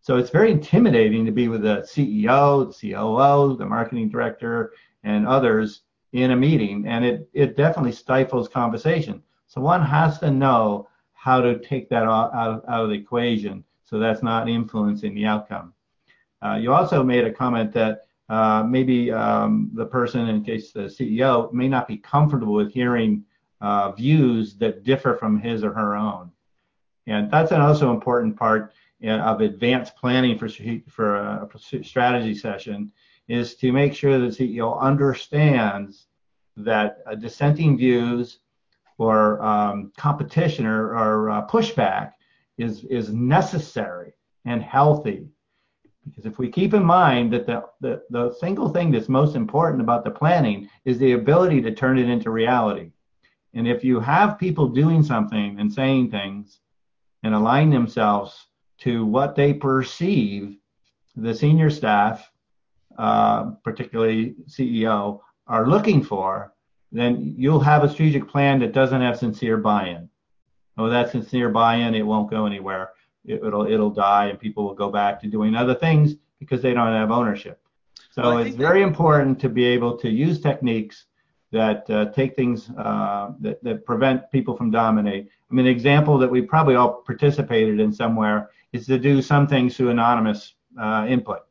[0.01, 4.73] So it's very intimidating to be with the CEO, the COO, the marketing director,
[5.05, 9.21] and others in a meeting, and it it definitely stifles conversation.
[9.47, 13.63] So one has to know how to take that out, out, out of the equation
[13.91, 15.73] so that's not influencing the outcome.
[16.41, 20.83] Uh, you also made a comment that uh, maybe um, the person, in case the
[20.83, 23.23] CEO, may not be comfortable with hearing
[23.59, 26.31] uh, views that differ from his or her own.
[27.05, 28.73] And that's an also important part
[29.05, 30.47] uh, of advanced planning for,
[30.87, 32.91] for a strategy session
[33.31, 36.07] is to make sure the CEO understands
[36.57, 38.39] that dissenting views
[38.97, 42.11] or um, competition or, or uh, pushback
[42.57, 44.13] is is necessary
[44.45, 45.29] and healthy.
[46.05, 49.81] Because if we keep in mind that the, the, the single thing that's most important
[49.81, 52.91] about the planning is the ability to turn it into reality.
[53.53, 56.59] And if you have people doing something and saying things
[57.23, 58.47] and align themselves
[58.79, 60.57] to what they perceive
[61.15, 62.30] the senior staff,
[62.97, 66.53] uh, particularly CEO, are looking for,
[66.91, 70.09] then you'll have a strategic plan that doesn't have sincere buy-in.
[70.77, 72.91] Oh, that sincere buy-in, it won't go anywhere.
[73.25, 76.73] It, will it'll die, and people will go back to doing other things because they
[76.73, 77.61] don't have ownership.
[78.11, 81.05] So well, it's very important to be able to use techniques
[81.51, 85.29] that uh, take things uh, that, that prevent people from dominate.
[85.49, 89.47] I mean, an example that we probably all participated in somewhere is to do some
[89.47, 91.41] things through anonymous uh, input,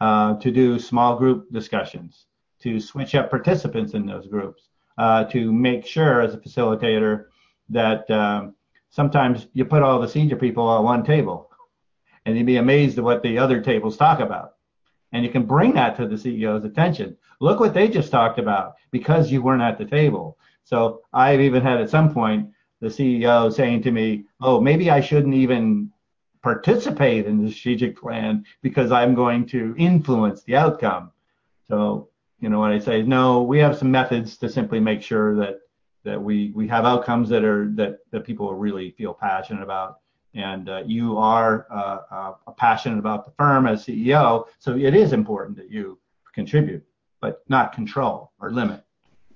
[0.00, 2.26] uh, to do small group discussions,
[2.60, 7.26] to switch up participants in those groups, uh, to make sure as a facilitator
[7.68, 8.54] that um,
[8.90, 11.50] sometimes you put all the senior people on one table
[12.24, 14.54] and you'd be amazed at what the other tables talk about.
[15.12, 17.16] And you can bring that to the CEO's attention.
[17.40, 20.36] Look what they just talked about because you weren't at the table.
[20.64, 25.00] So I've even had at some point the CEO saying to me, oh, maybe I
[25.00, 25.92] shouldn't even
[26.46, 31.10] participate in the strategic plan because I'm going to influence the outcome.
[31.66, 33.02] So you know what I say?
[33.02, 35.58] No, we have some methods to simply make sure that
[36.04, 39.98] that we we have outcomes that are that that people really feel passionate about.
[40.34, 45.12] And uh, you are uh, uh, passionate about the firm as CEO, so it is
[45.12, 45.98] important that you
[46.32, 46.84] contribute,
[47.20, 48.85] but not control or limit.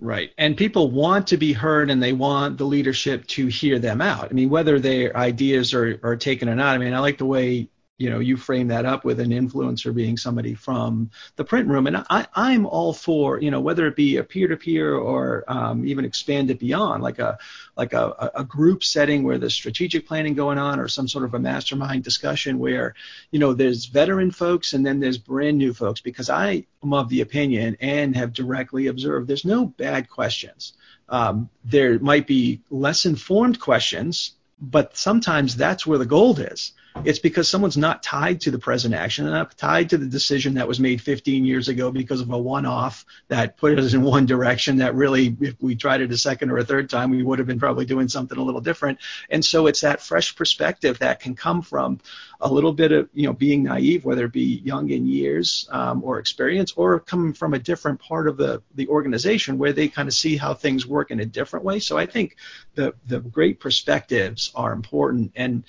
[0.01, 0.31] Right.
[0.39, 4.31] And people want to be heard and they want the leadership to hear them out.
[4.31, 6.75] I mean, whether their ideas are, are taken or not.
[6.75, 7.69] I mean, I like the way
[8.01, 11.87] you know you frame that up with an influencer being somebody from the print room.
[11.87, 16.07] And I, i'm all for you know whether it be a peer-to-peer or um, even
[16.07, 17.39] expand it beyond like a
[17.77, 21.35] like a, a group setting where there's strategic planning going on or some sort of
[21.35, 22.95] a mastermind discussion where
[23.33, 26.01] you know there's veteran folks and then there's brand new folks.
[26.01, 30.73] Because i am of the opinion and have directly observed there's no bad questions.
[31.11, 36.73] Um, there might be less informed questions but sometimes that's where the gold is
[37.05, 40.55] it's because someone's not tied to the present action, they're not tied to the decision
[40.55, 44.27] that was made 15 years ago because of a one-off that put us in one
[44.27, 47.39] direction that really, if we tried it a second or a third time, we would
[47.39, 48.99] have been probably doing something a little different.
[49.31, 52.01] And so it's that fresh perspective that can come from
[52.41, 56.03] a little bit of, you know, being naive, whether it be young in years um,
[56.03, 60.09] or experience, or coming from a different part of the the organization where they kind
[60.09, 61.79] of see how things work in a different way.
[61.79, 62.37] So I think
[62.75, 65.65] the the great perspectives are important and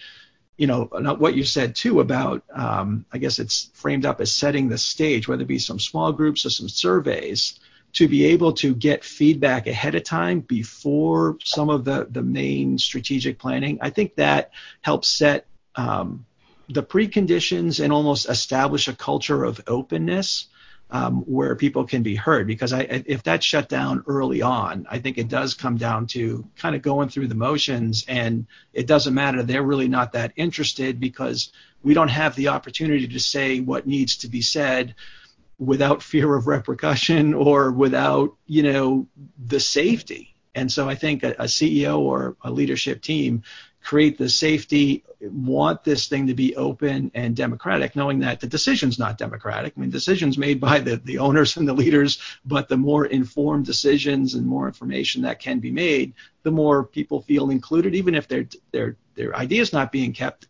[0.58, 0.84] you know,
[1.18, 5.28] what you said too about, um, I guess it's framed up as setting the stage,
[5.28, 7.60] whether it be some small groups or some surveys,
[7.94, 12.78] to be able to get feedback ahead of time before some of the, the main
[12.78, 13.80] strategic planning.
[13.82, 16.26] I think that helps set um,
[16.70, 20.48] the preconditions and almost establish a culture of openness
[20.92, 22.46] um, where people can be heard.
[22.46, 26.46] Because I, if that's shut down early on, I think it does come down to
[26.58, 29.42] kind of going through the motions, and it doesn't matter.
[29.42, 31.52] They're really not that interested because
[31.82, 34.96] we don't have the opportunity to say what needs to be said
[35.58, 39.08] without fear of repercussion or without you know
[39.44, 40.36] the safety.
[40.54, 43.44] And so I think a, a CEO or a leadership team
[43.84, 49.00] create the safety, want this thing to be open and democratic, knowing that the decision's
[49.00, 49.74] not democratic.
[49.76, 53.66] I mean, decisions made by the, the owners and the leaders, but the more informed
[53.66, 56.14] decisions and more information that can be made,
[56.44, 60.48] the more people feel included, even if their their their ideas not being kept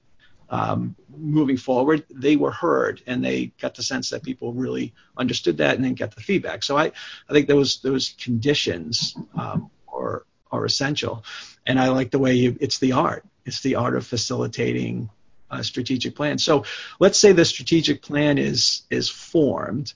[0.49, 5.57] um, moving forward, they were heard and they got the sense that people really understood
[5.57, 6.63] that and then got the feedback.
[6.63, 6.91] So I,
[7.29, 11.23] I think those those conditions um, are are essential
[11.65, 13.25] and I like the way you, it's the art.
[13.45, 15.09] It's the art of facilitating
[15.49, 16.37] a strategic plan.
[16.37, 16.65] So
[16.99, 19.93] let's say the strategic plan is is formed.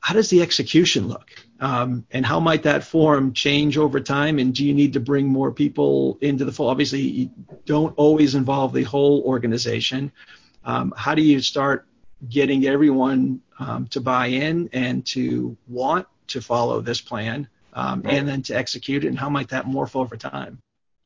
[0.00, 1.30] How does the execution look?
[1.60, 4.40] Um, and how might that form change over time?
[4.40, 6.70] And do you need to bring more people into the fold?
[6.70, 7.30] Obviously, you
[7.66, 10.10] don't always involve the whole organization.
[10.64, 11.86] Um, how do you start
[12.28, 17.48] getting everyone um, to buy in and to want to follow this plan?
[17.72, 20.60] Um, and then to execute it, and how might that morph over time?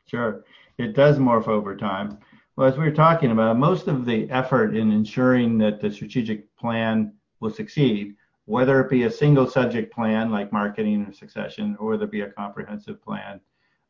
[0.06, 0.44] Sure,
[0.78, 2.18] it does morph over time.
[2.56, 6.54] Well, as we were talking about, most of the effort in ensuring that the strategic
[6.56, 8.14] plan will succeed,
[8.46, 12.22] whether it be a single subject plan like marketing or succession, or whether it be
[12.22, 13.40] a comprehensive plan,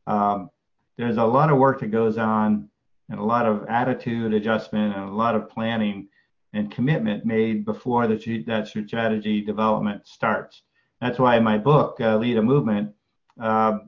[0.05, 0.49] um,
[0.97, 2.69] there's a lot of work that goes on
[3.09, 6.09] and a lot of attitude adjustment and a lot of planning
[6.53, 10.63] and commitment made before the, that strategy development starts.
[11.01, 12.93] That's why in my book, uh, Lead a Movement,
[13.39, 13.79] uh,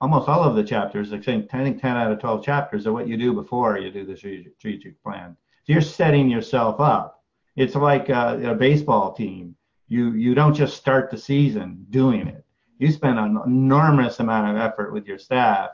[0.00, 2.92] almost all of the chapters, like saying, I think 10 out of 12 chapters are
[2.92, 5.36] what you do before you do the strategic plan.
[5.64, 7.24] So you're setting yourself up.
[7.56, 9.56] It's like a, a baseball team.
[9.88, 12.44] You you don't just start the season doing it.
[12.78, 15.70] You spend an enormous amount of effort with your staff,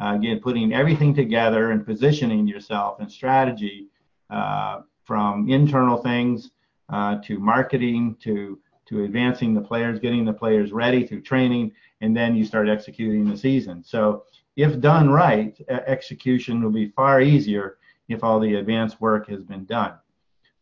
[0.00, 3.88] uh, again, putting everything together and positioning yourself and strategy
[4.30, 6.50] uh, from internal things
[6.88, 8.58] uh, to marketing to
[8.90, 13.24] to advancing the players, getting the players ready through training, and then you start executing
[13.24, 13.82] the season.
[13.84, 14.24] So
[14.56, 19.64] if done right, execution will be far easier if all the advanced work has been
[19.64, 19.94] done.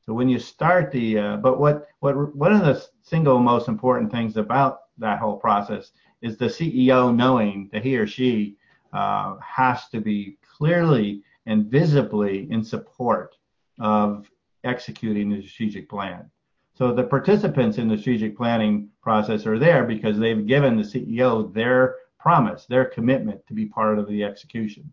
[0.05, 4.11] So when you start the, uh, but what what one of the single most important
[4.11, 8.57] things about that whole process is the CEO knowing that he or she
[8.93, 13.37] uh, has to be clearly and visibly in support
[13.81, 14.31] of
[14.65, 16.31] executing the strategic plan.
[16.79, 21.53] So the participants in the strategic planning process are there because they've given the CEO
[21.53, 24.93] their promise, their commitment to be part of the execution.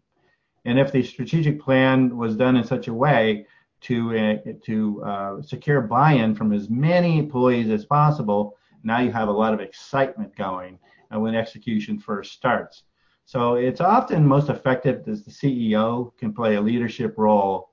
[0.65, 3.45] And if the strategic plan was done in such a way
[3.82, 9.28] to uh, to uh, secure buy-in from as many employees as possible, now you have
[9.28, 10.80] a lot of excitement going
[11.12, 12.82] when execution first starts.
[13.26, 17.69] So it's often most effective as the CEO can play a leadership role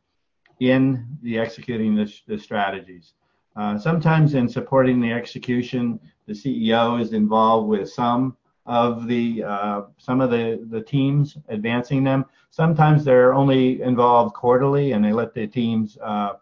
[0.60, 3.14] in the executing the, the strategies.
[3.54, 8.36] Uh, sometimes in supporting the execution, the CEO is involved with some
[8.66, 12.24] of the uh, some of the, the teams advancing them.
[12.50, 16.34] Sometimes they're only involved quarterly and they let the teams uh,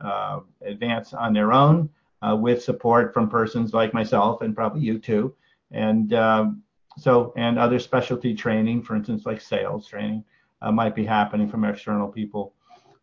[0.00, 1.88] uh advance on their own
[2.20, 5.34] uh, with support from persons like myself and probably you too.
[5.70, 6.62] And um,
[6.98, 10.24] so and other specialty training, for instance, like sales training,
[10.72, 12.54] might be happening from external people.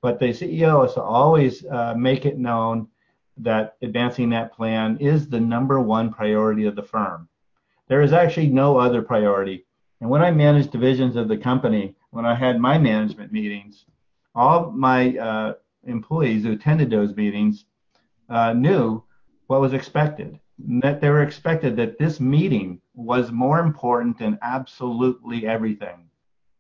[0.02, 1.66] But the CEO is always
[1.98, 2.88] make it known
[3.40, 7.28] that advancing that plan is the number one priority of the firm.
[7.88, 9.66] There is actually no other priority.
[10.02, 13.86] And when I managed divisions of the company, when I had my management meetings,
[14.36, 15.54] all my uh,
[15.86, 17.66] employees who attended those meetings
[18.30, 19.04] uh, knew
[19.48, 20.40] what was expected.
[20.60, 26.10] That they were expected that this meeting was more important than absolutely everything.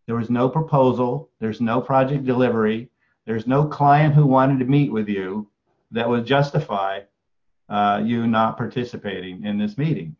[0.07, 2.89] There was no proposal, there's no project delivery,
[3.25, 5.47] There's no client who wanted to meet with you
[5.91, 7.01] that would justify
[7.69, 10.15] uh, you not participating in this meeting.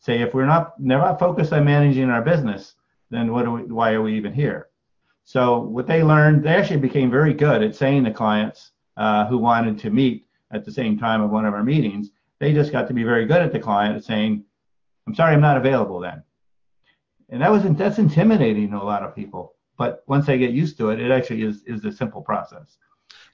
[0.00, 2.74] Say if we're not never focused on managing our business,
[3.10, 4.68] then what we, why are we even here?
[5.24, 9.38] So what they learned, they actually became very good at saying to clients uh, who
[9.38, 12.88] wanted to meet at the same time of one of our meetings, they just got
[12.88, 14.44] to be very good at the client saying,
[15.06, 16.22] "I'm sorry, I'm not available then."
[17.28, 19.54] And that was that's intimidating to a lot of people.
[19.76, 22.76] But once they get used to it, it actually is is a simple process.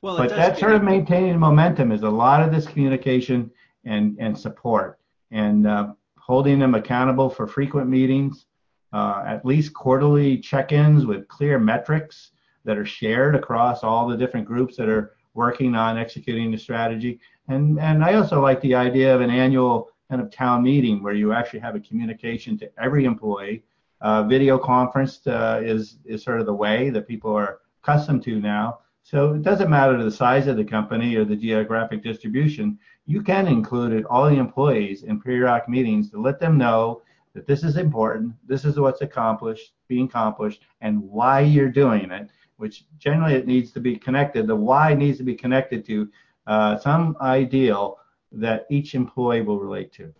[0.06, 3.50] Well, but that sort of maintaining momentum is a lot of this communication
[3.84, 5.00] and and support
[5.32, 8.46] and uh, holding them accountable for frequent meetings,
[8.92, 12.30] uh, at least quarterly check-ins with clear metrics
[12.64, 17.18] that are shared across all the different groups that are working on executing the strategy.
[17.48, 21.14] And and I also like the idea of an annual kind of town meeting where
[21.14, 23.64] you actually have a communication to every employee.
[24.00, 28.38] Uh, video conference uh, is is sort of the way that people are accustomed to
[28.38, 28.78] now.
[29.08, 32.76] So it doesn't matter the size of the company or the geographic distribution.
[33.06, 37.02] You can include all the employees in periodic meetings to let them know
[37.32, 42.30] that this is important, this is what's accomplished, being accomplished, and why you're doing it.
[42.56, 44.48] Which generally it needs to be connected.
[44.48, 46.08] The why needs to be connected to
[46.48, 48.00] uh, some ideal
[48.32, 50.12] that each employee will relate to.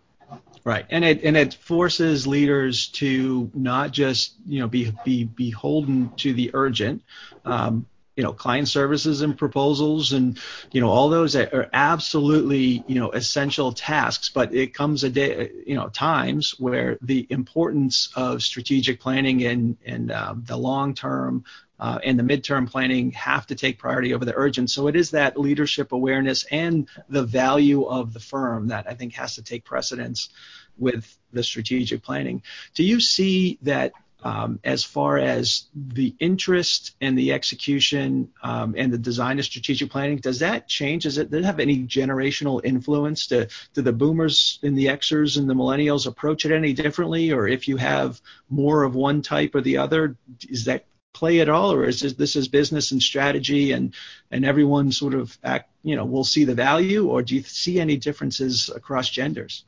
[0.63, 6.13] Right, and it and it forces leaders to not just you know be be beholden
[6.19, 7.03] to the urgent,
[7.45, 7.87] um,
[8.17, 10.39] you know client services and proposals and
[10.73, 15.51] you know all those are absolutely you know essential tasks but it comes a day
[15.67, 21.45] you know times where the importance of strategic planning and and um, the long term
[21.79, 24.71] uh, and the midterm planning have to take priority over the urgent.
[24.71, 29.15] So it is that leadership awareness and the value of the firm that I think
[29.15, 30.31] has to take precedence
[30.79, 32.43] with the strategic planning.
[32.75, 33.93] Do you see that
[34.23, 39.91] um, as far as the interest and the execution um, and the design of strategic
[39.91, 41.05] planning, does that change?
[41.05, 43.27] Does it, does it have any generational influence?
[43.27, 47.33] Do, do the boomers and the Xers and the millennials approach it any differently?
[47.33, 50.17] Or if you have more of one type or the other,
[50.49, 53.95] is that play at all, or is this, this is business and strategy and
[54.31, 57.81] and everyone sort of act, you know, will see the value, or do you see
[57.81, 59.65] any differences across genders?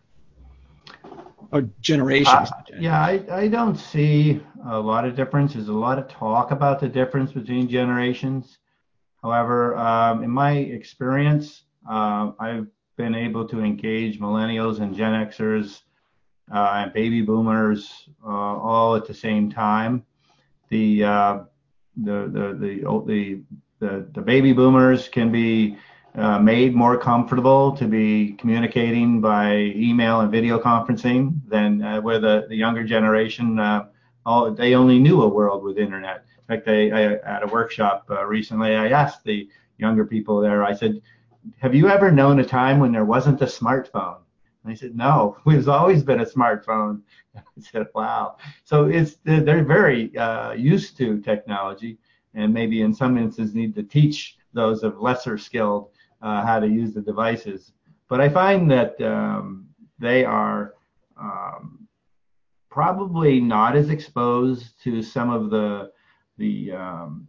[1.52, 2.50] Or generations.
[2.50, 5.54] Uh, yeah, I, I don't see a lot of difference.
[5.54, 8.58] There's a lot of talk about the difference between generations.
[9.22, 12.66] However, um, in my experience, uh, I've
[12.96, 15.82] been able to engage millennials and Gen Xers
[16.52, 20.04] uh, and baby boomers uh, all at the same time.
[20.68, 21.38] The, uh,
[21.96, 23.42] the, the, the, the,
[23.80, 25.78] the, the baby boomers can be
[26.18, 32.18] uh, made more comfortable to be communicating by email and video conferencing than uh, where
[32.18, 33.86] the, the younger generation uh,
[34.26, 36.24] all, they only knew a world with internet.
[36.48, 37.02] In fact, I, I
[37.36, 39.48] at a workshop uh, recently, I asked the
[39.78, 40.64] younger people there.
[40.64, 41.00] I said,
[41.58, 44.18] "Have you ever known a time when there wasn't a smartphone?"
[44.64, 47.02] And they said, "No, there's always been a smartphone."
[47.36, 51.98] I said, "Wow." So it's they're very uh, used to technology,
[52.34, 55.90] and maybe in some instances need to teach those of lesser skilled
[56.22, 57.72] uh, how to use the devices.
[58.08, 60.74] But I find that um, they are
[61.20, 61.86] um,
[62.70, 65.92] probably not as exposed to some of the
[66.38, 67.26] the um,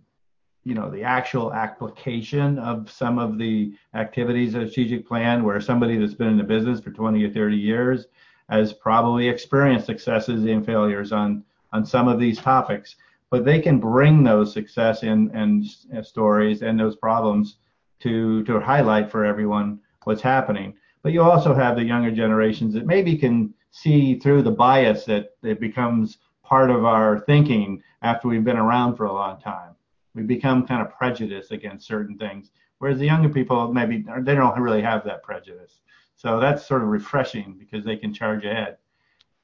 [0.63, 5.97] you know the actual application of some of the activities of strategic plan where somebody
[5.97, 8.05] that's been in the business for 20 or 30 years
[8.49, 12.95] has probably experienced successes and failures on on some of these topics
[13.31, 15.65] but they can bring those success and and
[16.05, 17.57] stories and those problems
[18.01, 20.75] to to highlight for everyone what's happening.
[21.01, 25.31] But you also have the younger generations that maybe can see through the bias that
[25.43, 29.75] it becomes part of our thinking after we've been around for a long time.
[30.15, 34.59] We become kind of prejudiced against certain things, whereas the younger people maybe they don't
[34.59, 35.79] really have that prejudice.
[36.15, 38.77] So that's sort of refreshing because they can charge ahead.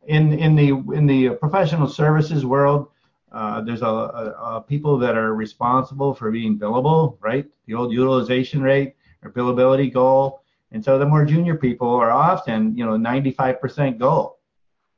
[0.07, 2.89] In in the in the professional services world,
[3.35, 7.45] uh, there's a, a, a, people that are responsible for being billable, right?
[7.65, 10.41] The old utilization rate or billability goal.
[10.71, 14.39] And so the more junior people are often, you know, 95% goal.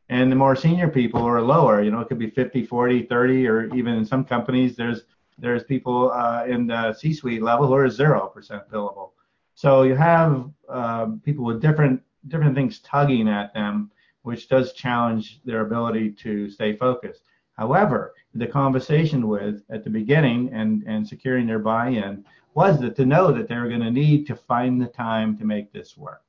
[0.09, 3.47] And the more senior people are lower, you know, it could be 50, 40, 30,
[3.47, 5.01] or even in some companies, there's
[5.39, 8.33] there's people uh, in the C-suite level who are 0%
[8.71, 9.11] billable.
[9.53, 15.41] So you have uh, people with different different things tugging at them, which does challenge
[15.43, 17.23] their ability to stay focused.
[17.57, 23.05] However, the conversation with at the beginning and, and securing their buy-in was that to
[23.05, 26.21] know that they were going to need to find the time to make this work.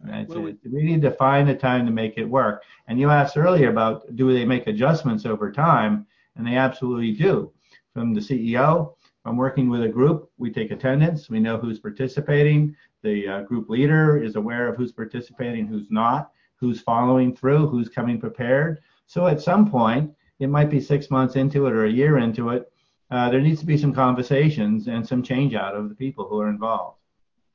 [0.00, 0.28] Right?
[0.28, 2.64] Well, so we need to find the time to make it work.
[2.88, 6.06] And you asked earlier about do they make adjustments over time,
[6.36, 7.52] and they absolutely do.
[7.94, 8.94] From the CEO
[9.24, 13.68] I'm working with a group, we take attendance, we know who's participating, the uh, group
[13.68, 18.80] leader is aware of who's participating, who's not, who's following through, who's coming prepared.
[19.06, 22.50] So at some point, it might be six months into it or a year into
[22.50, 22.72] it,
[23.10, 26.40] uh, there needs to be some conversations and some change out of the people who
[26.40, 26.98] are involved,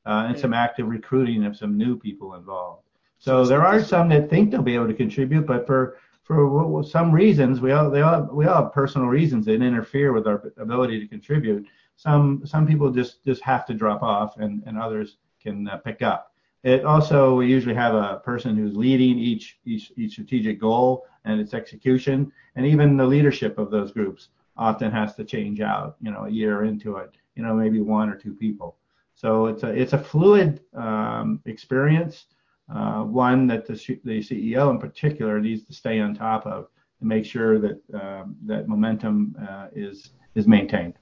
[0.06, 2.84] uh, and some active recruiting of some new people involved.
[3.18, 7.10] So there are some that think they'll be able to contribute, but for for some
[7.10, 11.00] reasons, we all they all we all have personal reasons that interfere with our ability
[11.00, 11.66] to contribute.
[11.96, 16.02] Some some people just just have to drop off, and and others can uh, pick
[16.02, 16.27] up.
[16.64, 21.40] It also we usually have a person who's leading each each each strategic goal and
[21.40, 25.96] its execution, and even the leadership of those groups often has to change out.
[26.00, 28.76] You know, a year into it, you know, maybe one or two people.
[29.14, 32.26] So it's a it's a fluid um, experience,
[32.74, 37.04] uh, one that the the CEO in particular needs to stay on top of to
[37.04, 40.94] make sure that um, that momentum uh, is is maintained.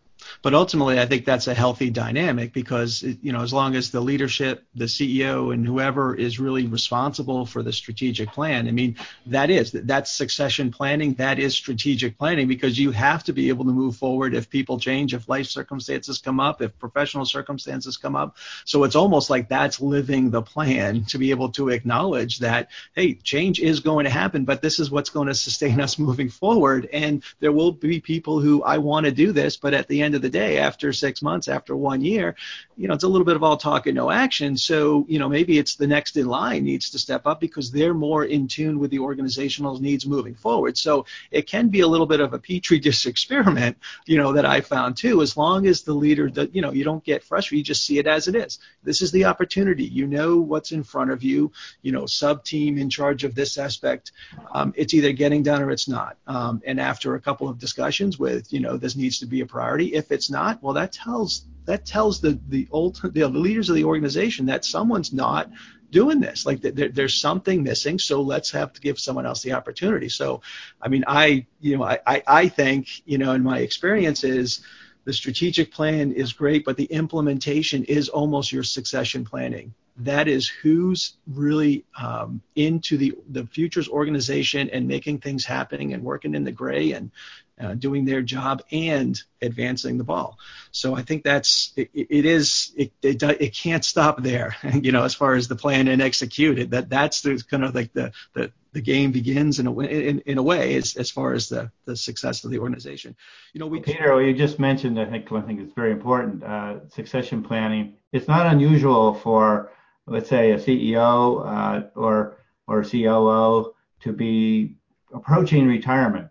[0.46, 4.00] But ultimately, I think that's a healthy dynamic because you know as long as the
[4.00, 8.94] leadership, the CEO, and whoever is really responsible for the strategic plan, I mean
[9.26, 11.14] that is that's succession planning.
[11.14, 14.78] That is strategic planning because you have to be able to move forward if people
[14.78, 18.36] change, if life circumstances come up, if professional circumstances come up.
[18.66, 23.14] So it's almost like that's living the plan to be able to acknowledge that hey,
[23.14, 26.88] change is going to happen, but this is what's going to sustain us moving forward.
[26.92, 30.14] And there will be people who I want to do this, but at the end
[30.14, 32.34] of the day, after six months, after one year,
[32.76, 34.56] you know, it's a little bit of all talk and no action.
[34.56, 37.94] So, you know, maybe it's the next in line needs to step up because they're
[37.94, 40.76] more in tune with the organizational needs moving forward.
[40.76, 44.44] So it can be a little bit of a petri dish experiment, you know, that
[44.44, 47.58] I found too, as long as the leader that, you know, you don't get frustrated,
[47.58, 48.58] you just see it as it is.
[48.82, 49.84] This is the opportunity.
[49.84, 53.56] You know what's in front of you, you know, sub team in charge of this
[53.56, 54.12] aspect.
[54.52, 56.18] Um, it's either getting done or it's not.
[56.26, 59.46] Um, and after a couple of discussions with, you know, this needs to be a
[59.46, 59.94] priority.
[59.94, 63.76] If if it's not, well, that tells that tells the the old the, leaders of
[63.76, 65.50] the organization that someone's not
[65.92, 66.44] doing this.
[66.44, 70.08] Like there, there's something missing, so let's have to give someone else the opportunity.
[70.08, 70.42] So,
[70.82, 74.62] I mean, I you know I I, I think you know in my experience is
[75.04, 79.72] the strategic plan is great, but the implementation is almost your succession planning.
[79.98, 86.02] That is who's really um, into the the futures organization and making things happening and
[86.02, 87.12] working in the gray and
[87.60, 90.38] uh, doing their job and advancing the ball.
[90.72, 94.56] So I think that's it, it is it, it it can't stop there.
[94.74, 97.74] you know, as far as the plan and execute it, that that's the kind of
[97.74, 101.10] like the the the game begins in a way, in, in a way as, as
[101.10, 103.16] far as the, the success of the organization.
[103.54, 106.44] You know, we Peter, well, you just mentioned, I think one thing that's very important,
[106.44, 107.94] uh, succession planning.
[108.12, 109.72] It's not unusual for,
[110.06, 112.36] let's say, a CEO uh, or
[112.68, 114.76] or COO to be
[115.10, 116.28] approaching retirement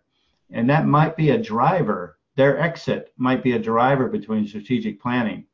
[0.52, 2.18] and that might be a driver.
[2.36, 5.46] Their exit might be a driver between strategic planning.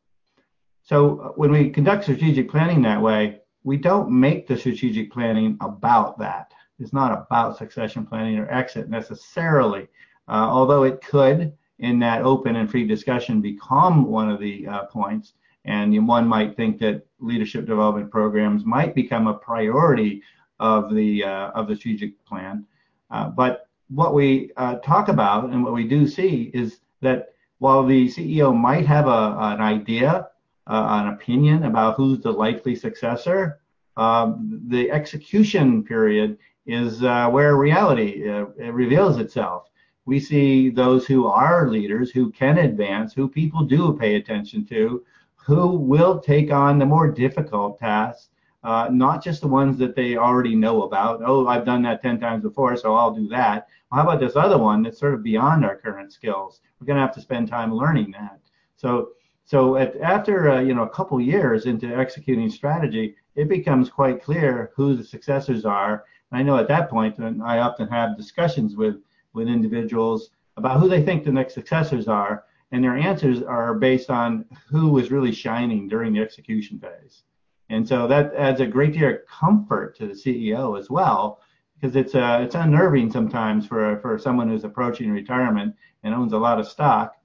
[0.83, 5.57] So uh, when we conduct strategic planning that way, we don't make the strategic planning
[5.61, 6.51] about that.
[6.79, 9.87] It's not about succession planning or exit necessarily,
[10.27, 14.85] uh, although it could, in that open and free discussion, become one of the uh,
[14.85, 15.33] points.
[15.65, 20.23] And one might think that leadership development programs might become a priority
[20.59, 22.65] of the uh, of the strategic plan.
[23.11, 27.85] Uh, but what we uh, talk about and what we do see is that while
[27.85, 30.29] the CEO might have a, an idea,
[30.67, 33.59] uh, an opinion about who's the likely successor,
[33.97, 39.69] um, the execution period is uh, where reality uh, reveals itself.
[40.05, 45.03] We see those who are leaders, who can advance, who people do pay attention to,
[45.35, 48.29] who will take on the more difficult tasks,
[48.63, 51.21] uh, not just the ones that they already know about.
[51.25, 54.57] Oh, I've done that 10 times before, so I'll do that how about this other
[54.57, 56.61] one that's sort of beyond our current skills?
[56.79, 58.39] We're going to have to spend time learning that.
[58.77, 59.09] So,
[59.45, 64.23] so at, after uh, you know a couple years into executing strategy, it becomes quite
[64.23, 66.05] clear who the successors are.
[66.31, 68.95] And I know at that point, and I often have discussions with
[69.33, 74.09] with individuals about who they think the next successors are, and their answers are based
[74.09, 77.23] on who was really shining during the execution phase.
[77.69, 81.39] And so that adds a great deal of comfort to the CEO as well,
[81.81, 86.37] because it's uh, it's unnerving sometimes for for someone who's approaching retirement and owns a
[86.37, 87.15] lot of stock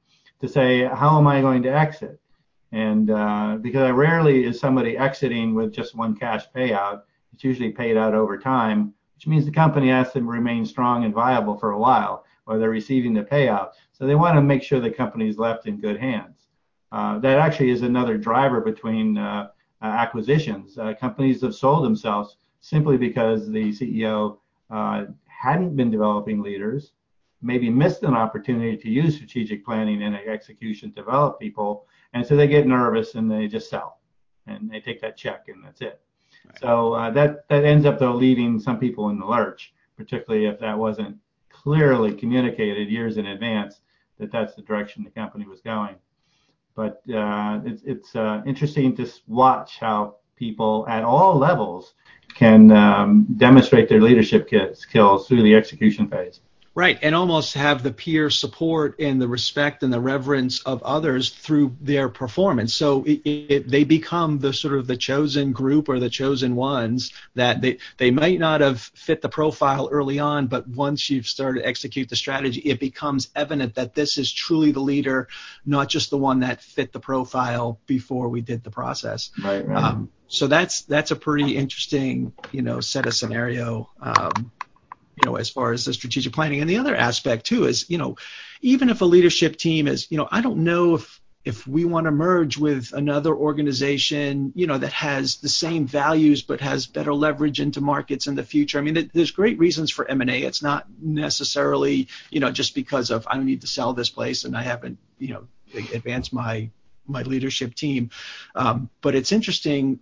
[0.40, 2.20] to say how am I going to exit?
[2.72, 7.02] And uh, because rarely is somebody exiting with just one cash payout,
[7.32, 11.14] it's usually paid out over time, which means the company has to remain strong and
[11.14, 13.72] viable for a while while they're receiving the payout.
[13.92, 16.48] So they want to make sure the company is left in good hands.
[16.92, 19.48] Uh, that actually is another driver between uh,
[19.82, 20.78] acquisitions.
[20.78, 24.36] Uh, companies have sold themselves simply because the CEO uh,
[24.70, 26.92] hadn't been developing leaders,
[27.42, 31.86] maybe missed an opportunity to use strategic planning and execution to develop people.
[32.12, 34.00] And so they get nervous and they just sell
[34.46, 36.00] and they take that check and that's it.
[36.46, 36.58] Right.
[36.60, 40.58] So uh, that, that ends up though leaving some people in the lurch, particularly if
[40.60, 41.16] that wasn't
[41.50, 43.80] clearly communicated years in advance
[44.18, 45.96] that that's the direction the company was going.
[46.74, 51.94] But uh, it's, it's uh, interesting to watch how people at all levels
[52.36, 56.40] can um, demonstrate their leadership skills through the execution phase.
[56.76, 61.30] Right, and almost have the peer support and the respect and the reverence of others
[61.30, 62.74] through their performance.
[62.74, 67.14] So it, it, they become the sort of the chosen group or the chosen ones
[67.34, 71.60] that they they might not have fit the profile early on, but once you've started
[71.60, 75.28] to execute the strategy, it becomes evident that this is truly the leader,
[75.64, 79.30] not just the one that fit the profile before we did the process.
[79.42, 79.82] Right, right.
[79.82, 83.88] Um, so that's that's a pretty interesting, you know, set of scenario.
[83.98, 84.52] Um,
[85.16, 86.60] you know, as far as the strategic planning.
[86.60, 88.16] And the other aspect too is, you know,
[88.60, 92.06] even if a leadership team is, you know, I don't know if if we want
[92.06, 97.14] to merge with another organization, you know, that has the same values but has better
[97.14, 98.80] leverage into markets in the future.
[98.80, 100.42] I mean, there's great reasons for M&A.
[100.42, 104.56] It's not necessarily, you know, just because of I need to sell this place and
[104.56, 105.46] I haven't, you know,
[105.94, 106.70] advanced my
[107.06, 108.10] my leadership team.
[108.56, 110.00] Um, but it's interesting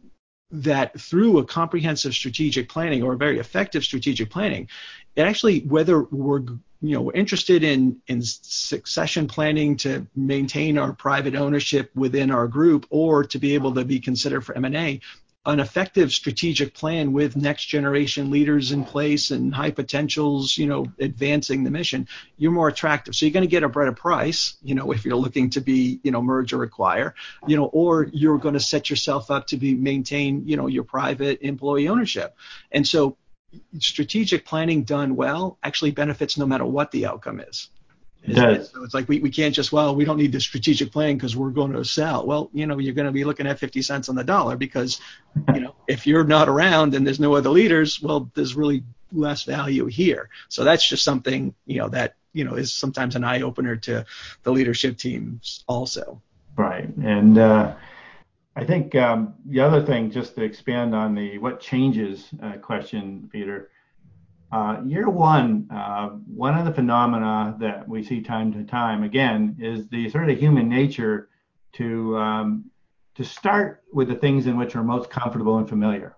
[0.63, 4.69] that through a comprehensive strategic planning or a very effective strategic planning,
[5.17, 6.41] it actually whether we're
[6.81, 12.47] you know we're interested in in succession planning to maintain our private ownership within our
[12.47, 15.01] group or to be able to be considered for M&A,
[15.47, 20.86] an effective strategic plan with next generation leaders in place and high potentials, you know,
[20.99, 23.14] advancing the mission, you're more attractive.
[23.14, 26.01] So you're going to get a better price, you know, if you're looking to be,
[26.03, 27.14] you know, merge or acquire,
[27.47, 30.84] you know, or you're going to set yourself up to be maintain, you know, your
[30.84, 32.34] private employee ownership.
[32.72, 33.18] And so
[33.78, 37.68] strategic planning done well actually benefits no matter what the outcome is.
[38.27, 38.70] It does.
[38.70, 41.37] So it's like we, we can't just, well, we don't need the strategic plan because
[41.37, 42.27] we're going to sell.
[42.27, 45.01] Well, you know, you're going to be looking at 50 cents on the dollar because,
[45.55, 49.43] you know, if you're not around and there's no other leaders, well, there's really less
[49.43, 50.31] value here.
[50.49, 54.07] So that's just something, you know, that, you know, is sometimes an eye opener to
[54.43, 56.22] the leadership teams also.
[56.57, 56.89] Right.
[56.97, 57.75] And, uh,
[58.57, 63.29] I think um, the other thing, just to expand on the what changes uh, question,
[63.33, 63.70] Peter,
[64.55, 69.57] uh, year one, uh, one of the phenomena that we see time to time again
[69.59, 71.29] is the sort of human nature
[71.73, 72.71] to um,
[73.17, 76.17] to start with the things in which we're most comfortable and familiar.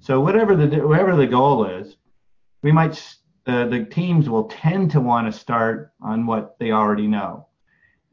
[0.00, 1.96] So whatever the whatever the goal is,
[2.62, 2.92] we might
[3.46, 7.48] uh, the teams will tend to want to start on what they already know,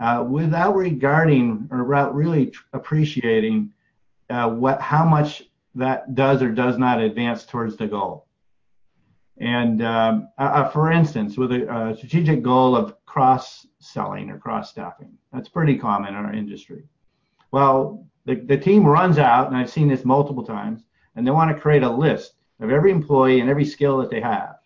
[0.02, 3.72] uh, without regarding or without really appreciating
[4.30, 5.44] uh, what how much
[5.76, 8.28] that does or does not advance towards the goal.
[9.42, 14.70] And um, uh, for instance, with a, a, strategic goal of cross selling or cross
[14.70, 16.84] staffing, that's pretty common in our industry.
[17.50, 20.84] Well, the, the team runs out, and I've seen this multiple times,
[21.16, 24.22] and they want to create a list of every employee and every skill that they
[24.22, 24.58] have.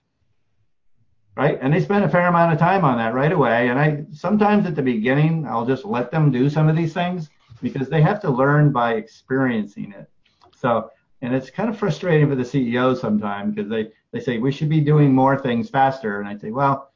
[1.38, 1.58] Right?
[1.62, 3.70] And they spend a fair amount of time on that right away.
[3.70, 7.30] And I sometimes at the beginning, I'll just let them do some of these things
[7.62, 10.10] because they have to learn by experiencing it.
[10.58, 14.54] So, and it's kind of frustrating for the CEO sometimes because they they say we
[14.54, 16.90] should be doing more things faster, and I say, well,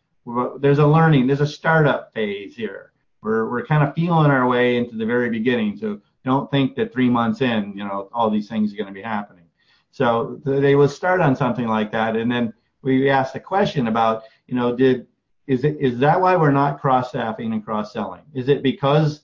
[0.61, 2.93] there's a learning, there's a startup phase here.
[3.21, 6.93] We're we're kind of feeling our way into the very beginning, so don't think that
[6.93, 9.43] three months in, you know, all these things are going to be happening.
[9.91, 12.53] So they will start on something like that, and then
[12.83, 15.05] we asked the question about, you know, did
[15.45, 18.21] is it is that why we're not cross staffing and cross selling?
[18.33, 19.23] Is it because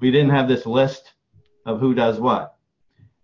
[0.00, 1.14] we didn't have this list
[1.64, 2.51] of who does what?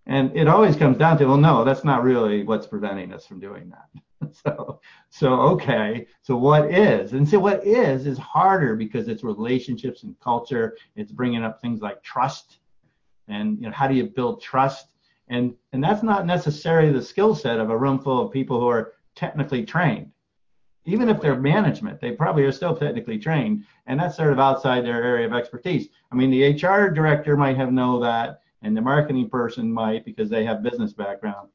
[0.08, 3.40] And it always comes down to, well, no, that's not really what's preventing us from
[3.40, 4.32] doing that.
[4.42, 4.80] so,
[5.10, 7.12] so okay, so what is?
[7.12, 10.76] And so what is is harder because it's relationships and culture.
[10.96, 12.58] It's bringing up things like trust,
[13.28, 14.94] and you know, how do you build trust?
[15.28, 18.68] And and that's not necessarily the skill set of a room full of people who
[18.68, 20.10] are technically trained.
[20.86, 24.86] Even if they're management, they probably are still technically trained, and that's sort of outside
[24.86, 25.88] their area of expertise.
[26.10, 30.28] I mean, the HR director might have know that and the marketing person might because
[30.28, 31.48] they have business background.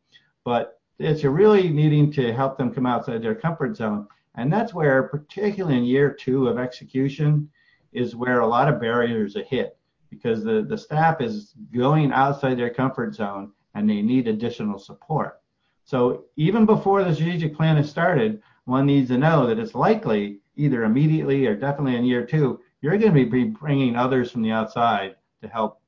[0.44, 4.08] But it's really needing to help them come outside their comfort zone.
[4.36, 7.50] And that's where, particularly in year two of execution,
[7.92, 9.78] is where a lot of barriers are hit
[10.10, 15.42] because the, the staff is going outside their comfort zone and they need additional support.
[15.86, 20.40] So even before the strategic plan is started, one needs to know that it's likely
[20.56, 24.52] either immediately or definitely in year two, you're going to be bringing others from the
[24.52, 25.82] outside to help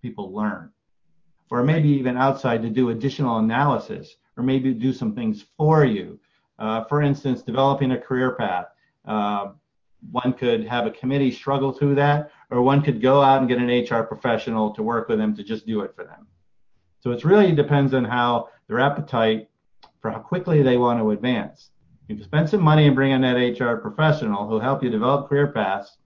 [0.00, 0.70] people learn.
[1.50, 6.18] Or maybe even outside to do additional analysis, or maybe do some things for you.
[6.58, 8.66] Uh, for instance, developing a career path.
[9.06, 9.52] Uh,
[10.10, 13.58] one could have a committee struggle through that, or one could go out and get
[13.58, 16.26] an HR professional to work with them to just do it for them.
[17.00, 19.48] So it really depends on how their appetite
[20.00, 21.70] for how quickly they want to advance.
[22.08, 25.28] You can spend some money and bring in that HR professional who'll help you develop
[25.28, 25.98] career paths,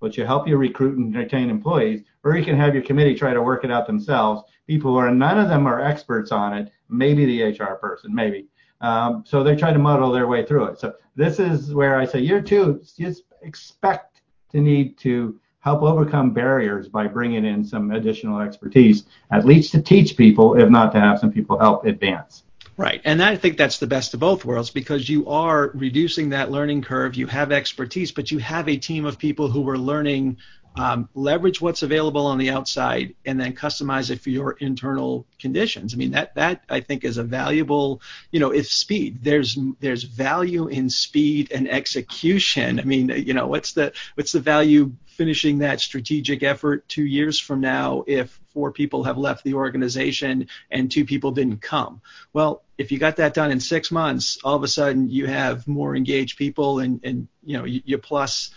[0.00, 3.32] but you help you recruit and retain employees, or you can have your committee try
[3.32, 4.42] to work it out themselves.
[4.66, 8.48] People who are none of them are experts on it, maybe the HR person, maybe.
[8.80, 10.80] Um, so they try to muddle their way through it.
[10.80, 16.32] So this is where I say year two, just expect to need to help overcome
[16.32, 21.00] barriers by bringing in some additional expertise, at least to teach people, if not to
[21.00, 22.42] have some people help advance.
[22.76, 23.00] Right.
[23.04, 26.82] And I think that's the best of both worlds because you are reducing that learning
[26.82, 27.14] curve.
[27.14, 30.38] You have expertise, but you have a team of people who are learning
[30.78, 35.94] um, leverage what's available on the outside and then customize it for your internal conditions.
[35.94, 40.02] I mean that that I think is a valuable, you know, if speed there's there's
[40.02, 42.78] value in speed and execution.
[42.78, 47.40] I mean, you know, what's the what's the value finishing that strategic effort two years
[47.40, 52.02] from now if four people have left the organization and two people didn't come?
[52.34, 55.66] Well, if you got that done in six months, all of a sudden you have
[55.66, 58.50] more engaged people and and you know you, you plus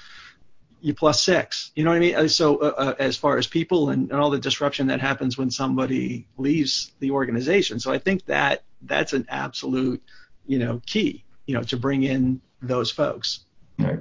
[0.82, 1.72] you plus six.
[1.76, 2.16] You know what I mean?
[2.16, 5.38] Uh, so uh, uh, as far as people and, and all the disruption that happens
[5.38, 7.80] when somebody leaves the organization.
[7.80, 10.02] So I think that that's an absolute,
[10.46, 13.46] you know, key, you know, to bring in those folks.
[13.78, 14.00] Right.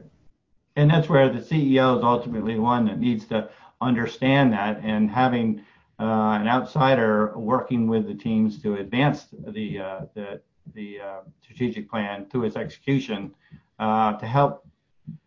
[0.76, 3.49] And that's where the CEO is ultimately one that needs to
[3.81, 5.64] understand that and having
[6.01, 10.41] uh, an outsider working with the teams to advance the uh, the,
[10.74, 11.01] the
[11.43, 13.35] strategic plan to its execution
[13.81, 14.64] to help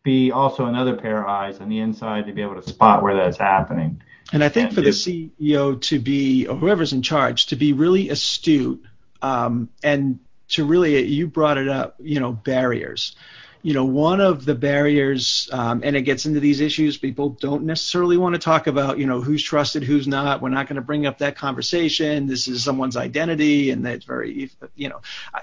[0.03, 3.15] be also another pair of eyes on the inside to be able to spot where
[3.15, 4.01] that's happening.
[4.33, 7.55] And I think and for if, the CEO to be, or whoever's in charge, to
[7.55, 8.83] be really astute
[9.21, 10.19] um, and
[10.49, 13.15] to really, you brought it up, you know, barriers.
[13.63, 17.63] You know, one of the barriers, um, and it gets into these issues, people don't
[17.63, 20.41] necessarily want to talk about, you know, who's trusted, who's not.
[20.41, 22.25] We're not going to bring up that conversation.
[22.25, 25.01] This is someone's identity, and that's very, you know,
[25.31, 25.41] I,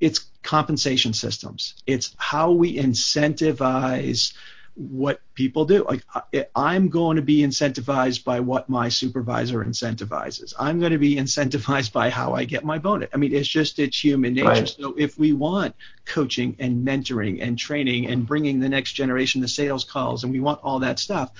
[0.00, 1.74] it's compensation systems.
[1.86, 4.32] It's how we incentivize
[4.74, 5.84] what people do.
[5.84, 6.02] Like
[6.54, 10.54] I'm going to be incentivized by what my supervisor incentivizes.
[10.58, 13.10] I'm going to be incentivized by how I get my bonus.
[13.12, 14.48] I mean, it's just it's human nature.
[14.48, 14.68] Right.
[14.68, 15.74] So if we want
[16.06, 20.40] coaching and mentoring and training and bringing the next generation to sales calls and we
[20.40, 21.30] want all that stuff,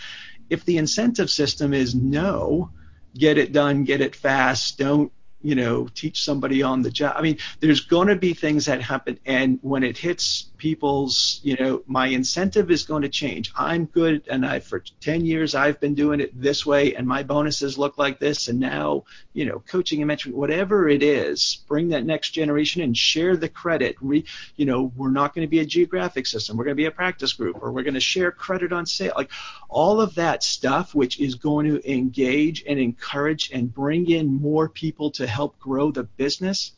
[0.51, 2.71] if the incentive system is no,
[3.17, 7.15] get it done, get it fast, don't you know, teach somebody on the job.
[7.17, 11.57] I mean, there's going to be things that happen, and when it hits people's, you
[11.57, 13.51] know, my incentive is going to change.
[13.57, 17.23] I'm good, and I for 10 years I've been doing it this way, and my
[17.23, 21.89] bonuses look like this, and now, you know, coaching and mentoring, whatever it is, bring
[21.89, 24.01] that next generation and share the credit.
[24.03, 26.59] We, you know, we're not going to be a geographic system.
[26.59, 29.15] We're going to be a practice group, or we're going to share credit on sale.
[29.17, 29.31] Like
[29.71, 34.69] all of that stuff, which is going to engage and encourage and bring in more
[34.69, 36.73] people to help grow the business,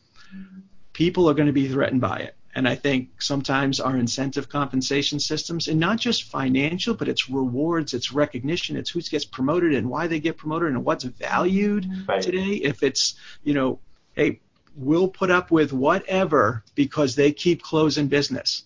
[0.92, 2.36] people are going to be threatened by it.
[2.54, 7.94] And I think sometimes our incentive compensation systems, and not just financial, but it's rewards,
[7.94, 12.20] it's recognition, it's who gets promoted and why they get promoted and what's valued right.
[12.20, 12.56] today.
[12.56, 13.78] If it's, you know,
[14.14, 14.40] hey,
[14.76, 18.64] we'll put up with whatever because they keep closing business.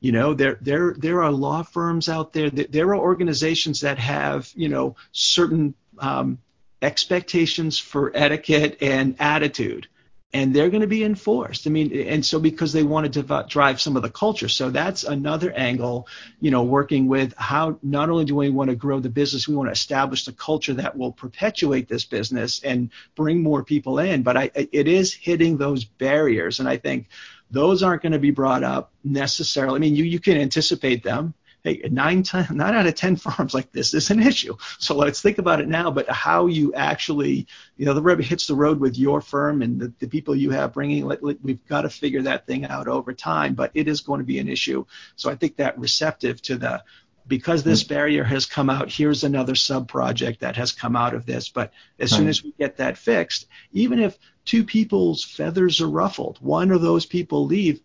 [0.00, 2.50] You know, there there there are law firms out there.
[2.50, 6.38] There are organizations that have you know certain um,
[6.80, 9.88] expectations for etiquette and attitude
[10.32, 11.66] and they're going to be enforced.
[11.66, 14.48] I mean, and so because they wanted to drive some of the culture.
[14.48, 16.06] So that's another angle,
[16.38, 19.56] you know, working with how not only do we want to grow the business, we
[19.56, 24.22] want to establish the culture that will perpetuate this business and bring more people in.
[24.22, 26.60] But I, it is hitting those barriers.
[26.60, 27.08] And I think
[27.50, 29.76] those aren't going to be brought up necessarily.
[29.76, 31.32] I mean, you, you can anticipate them
[31.68, 34.56] hey, nine, ten, nine out of 10 farms like this is an issue.
[34.78, 37.46] So let's think about it now, but how you actually,
[37.76, 40.50] you know, the rubber hits the road with your firm and the, the people you
[40.50, 43.88] have bringing, let, let, we've got to figure that thing out over time, but it
[43.88, 44.84] is going to be an issue.
[45.16, 46.82] So I think that receptive to the,
[47.26, 47.94] because this mm-hmm.
[47.94, 51.50] barrier has come out, here's another sub project that has come out of this.
[51.50, 56.38] But as soon as we get that fixed, even if two people's feathers are ruffled,
[56.40, 57.82] one of those people leave,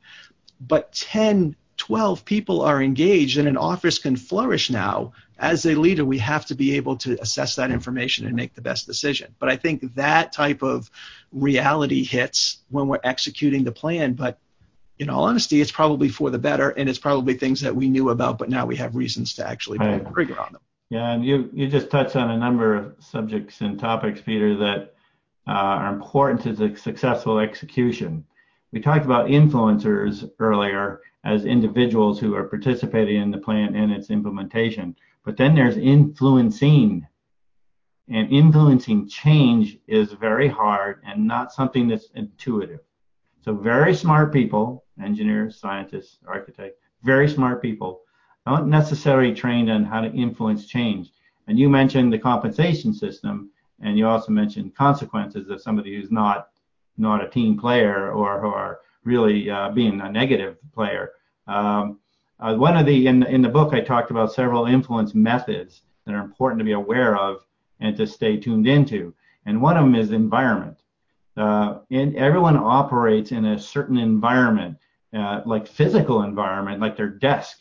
[0.61, 6.05] but 10 12 people are engaged and an office can flourish now, as a leader,
[6.05, 9.35] we have to be able to assess that information and make the best decision.
[9.37, 10.89] But I think that type of
[11.33, 14.13] reality hits when we're executing the plan.
[14.13, 14.39] But
[14.97, 18.11] in all honesty, it's probably for the better, and it's probably things that we knew
[18.11, 20.61] about, but now we have reasons to actually pull the trigger on them.
[20.89, 24.95] Yeah, and you you just touched on a number of subjects and topics, Peter, that
[25.49, 28.23] uh, are important to the successful execution.
[28.71, 34.09] We talked about influencers earlier, as individuals who are participating in the plan and its
[34.09, 34.95] implementation.
[35.23, 37.07] But then there's influencing.
[38.09, 42.81] And influencing change is very hard and not something that's intuitive.
[43.41, 48.01] So very smart people, engineers, scientists, architects, very smart people,
[48.45, 51.11] not necessarily trained on how to influence change.
[51.47, 53.51] And you mentioned the compensation system,
[53.81, 56.49] and you also mentioned consequences of somebody who's not
[56.97, 61.11] not a team player or who are really uh, being a negative player.
[61.47, 61.99] Um,
[62.39, 66.13] uh, one of the in in the book I talked about several influence methods that
[66.13, 67.45] are important to be aware of
[67.79, 69.13] and to stay tuned into.
[69.45, 70.77] And one of them is environment.
[71.35, 74.77] Uh, and everyone operates in a certain environment,
[75.13, 77.59] uh, like physical environment, like their desk,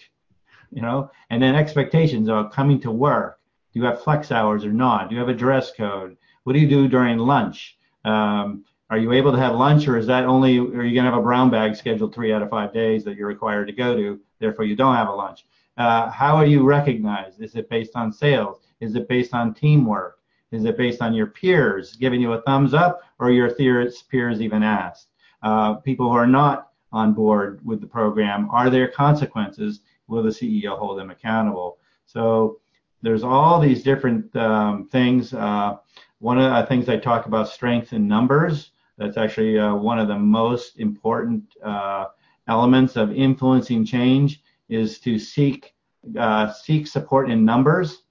[0.71, 3.41] you know, and then expectations of coming to work.
[3.73, 5.09] Do you have flex hours or not?
[5.09, 6.17] Do you have a dress code?
[6.45, 7.79] What do you do during lunch?
[8.05, 10.59] Um, are you able to have lunch, or is that only?
[10.59, 13.17] Are you going to have a brown bag scheduled three out of five days that
[13.17, 14.21] you're required to go to?
[14.39, 15.47] Therefore, you don't have a lunch.
[15.79, 17.41] Uh, how are you recognized?
[17.41, 18.61] Is it based on sales?
[18.81, 20.19] Is it based on teamwork?
[20.51, 24.63] Is it based on your peers giving you a thumbs up, or your peers even
[24.63, 25.09] asked?
[25.43, 29.81] Uh, people who are not on board with the program, are there consequences?
[30.07, 31.79] Will the CEO hold them accountable?
[32.05, 32.61] So
[33.01, 35.33] there's all these different um, things.
[35.33, 35.79] Uh,
[36.19, 38.72] one of the things I talk about strength in numbers.
[38.99, 42.07] That's actually uh, one of the most important uh,
[42.49, 45.75] elements of influencing change is to seek
[46.19, 48.03] uh, seek support in numbers.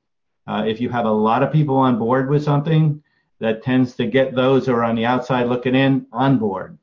[0.47, 3.03] Uh, if you have a lot of people on board with something,
[3.39, 6.77] that tends to get those who are on the outside looking in on board.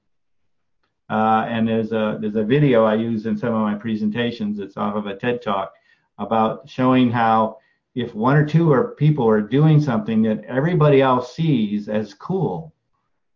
[1.09, 4.59] Uh, and there's a there's a video I use in some of my presentations.
[4.59, 5.73] It's off of a TED talk
[6.19, 7.59] about showing how
[7.95, 12.75] if one or two or people are doing something that everybody else sees as cool,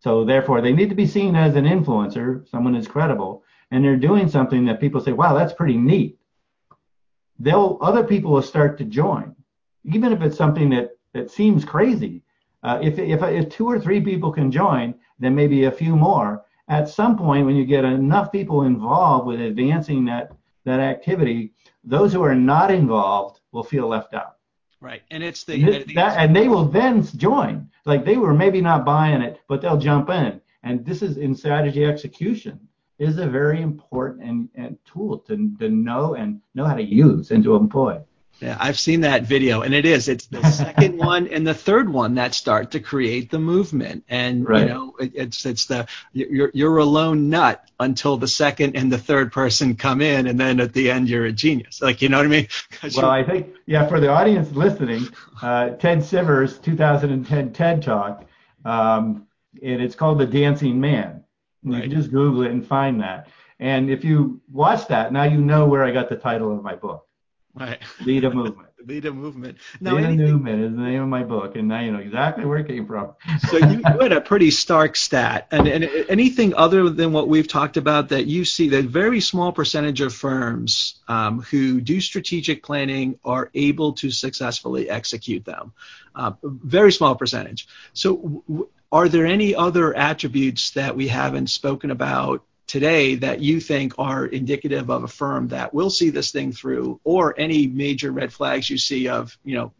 [0.02, 3.96] so therefore they need to be seen as an influencer, someone is credible, and they're
[3.96, 6.18] doing something that people say, wow, that's pretty neat.
[7.38, 9.36] They'll other people will start to join,
[9.84, 12.24] even if it's something that that seems crazy.
[12.64, 16.44] Uh, if, if if two or three people can join, then maybe a few more.
[16.66, 20.32] At some point, when you get enough people involved with advancing that
[20.64, 21.52] that activity,
[21.84, 24.38] those who are not involved will feel left out.
[24.82, 27.70] Right, and it's the, and, the that, and they will then join.
[27.86, 30.40] Like they were maybe not buying it, but they'll jump in.
[30.64, 32.58] And this is in strategy execution
[32.98, 37.30] is a very important and, and tool to, to know and know how to use
[37.30, 38.00] and to employ.
[38.40, 40.08] Yeah, I've seen that video, and it is.
[40.08, 44.48] It's the second one and the third one that start to create the movement, and
[44.48, 44.62] right.
[44.62, 48.90] you know, it, it's it's the you're you're a lone nut until the second and
[48.90, 51.80] the third person come in, and then at the end you're a genius.
[51.80, 52.48] Like you know what I mean?
[52.96, 55.06] Well, I think yeah, for the audience listening,
[55.40, 58.24] uh, Ted Sivers' 2010 TED Talk,
[58.64, 59.28] um,
[59.62, 61.22] and it's called The Dancing Man.
[61.62, 61.82] You right.
[61.82, 63.28] can just Google it and find that.
[63.60, 66.74] And if you watch that, now you know where I got the title of my
[66.74, 67.06] book.
[67.54, 67.78] Right.
[68.06, 68.68] Lead a movement.
[68.84, 69.58] Lead a movement.
[69.80, 71.98] Now, Lead anything, a movement is the name of my book, and now you know
[71.98, 73.14] exactly where it came from.
[73.50, 77.46] so you, you had a pretty stark stat, and, and anything other than what we've
[77.46, 82.62] talked about that you see that very small percentage of firms um, who do strategic
[82.62, 85.72] planning are able to successfully execute them.
[86.14, 87.68] Uh, very small percentage.
[87.92, 88.16] So.
[88.48, 93.92] W- are there any other attributes that we haven't spoken about today that you think
[93.98, 98.32] are indicative of a firm that will see this thing through or any major red
[98.32, 99.70] flags you see of, you know,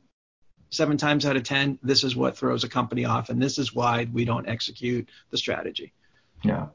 [0.69, 3.75] seven times out of 10, this is what throws a company off and this is
[3.75, 5.95] why we don't execute the strategy?
[6.45, 6.67] Yeah.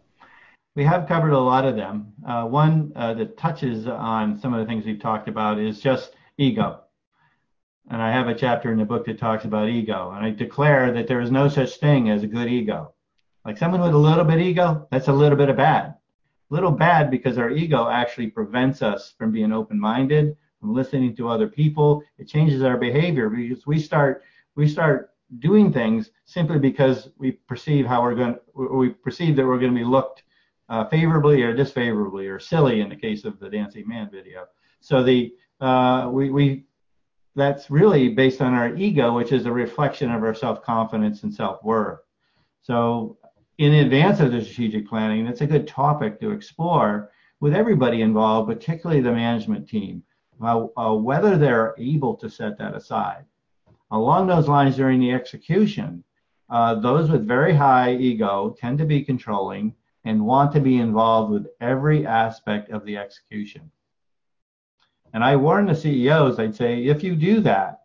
[0.75, 2.13] We have covered a lot of them.
[2.27, 6.15] Uh, one uh, that touches on some of the things we've talked about is just
[6.39, 6.81] ego.
[7.91, 10.11] And I have a chapter in the book that talks about ego.
[10.15, 12.95] And I declare that there is no such thing as a good ego.
[13.45, 15.93] Like someone with a little bit of ego, that's a little bit of bad
[16.49, 21.47] little bad because our ego actually prevents us from being open-minded, from listening to other
[21.47, 22.03] people.
[22.17, 24.23] It changes our behavior because we start
[24.55, 29.59] we start doing things simply because we perceive how we're going we perceive that we're
[29.59, 30.23] going to be looked
[30.69, 34.45] uh, favorably or disfavorably or silly in the case of the dancing man video.
[34.79, 36.63] So the uh, we we
[37.35, 41.99] that's really based on our ego, which is a reflection of our self-confidence and self-worth.
[42.63, 43.17] So
[43.57, 48.49] in advance of the strategic planning, it's a good topic to explore with everybody involved,
[48.49, 50.03] particularly the management team,
[50.41, 53.25] uh, whether they're able to set that aside.
[53.89, 56.03] Along those lines, during the execution,
[56.49, 59.73] uh, those with very high ego tend to be controlling
[60.05, 63.71] and want to be involved with every aspect of the execution.
[65.13, 67.81] And I warn the CEOs, I'd say, if you do that,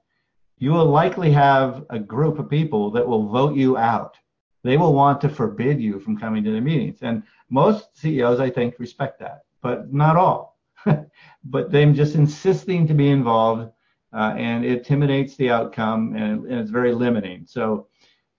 [0.58, 4.16] you will likely have a group of people that will vote you out
[4.62, 6.98] they will want to forbid you from coming to the meetings.
[7.02, 10.58] And most CEOs, I think, respect that, but not all.
[11.44, 13.70] but them just insisting to be involved,
[14.12, 17.44] uh, and it intimidates the outcome, and, and, it's very limiting.
[17.46, 17.88] So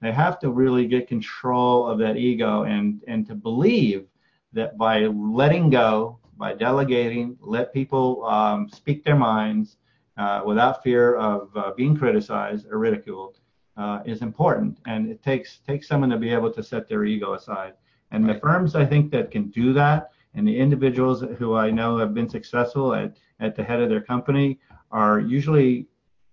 [0.01, 4.07] they have to really get control of that ego and and to believe
[4.51, 9.78] that by letting go, by delegating, let people um, speak their minds
[10.17, 13.39] uh, without fear of uh, being criticized or ridiculed
[13.78, 14.78] uh, is important.
[14.86, 17.74] And it takes takes someone to be able to set their ego aside.
[18.11, 18.34] And right.
[18.34, 22.13] the firms I think that can do that, and the individuals who I know have
[22.13, 24.59] been successful at at the head of their company
[24.91, 25.88] are usually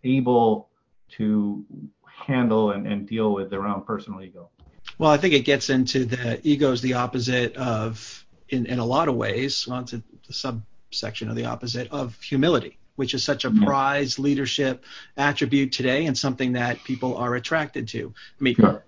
[0.05, 0.69] able
[1.09, 1.65] to
[2.05, 4.51] handle and, and deal with their own personal ego.
[4.99, 8.85] Well, I think it gets into the ego is the opposite of, in, in a
[8.85, 13.25] lot of ways, well, it's a, a subsection of the opposite of humility, which is
[13.25, 14.85] such a prized leadership
[15.17, 18.13] attribute today and something that people are attracted to.
[18.39, 18.85] I mean, sure.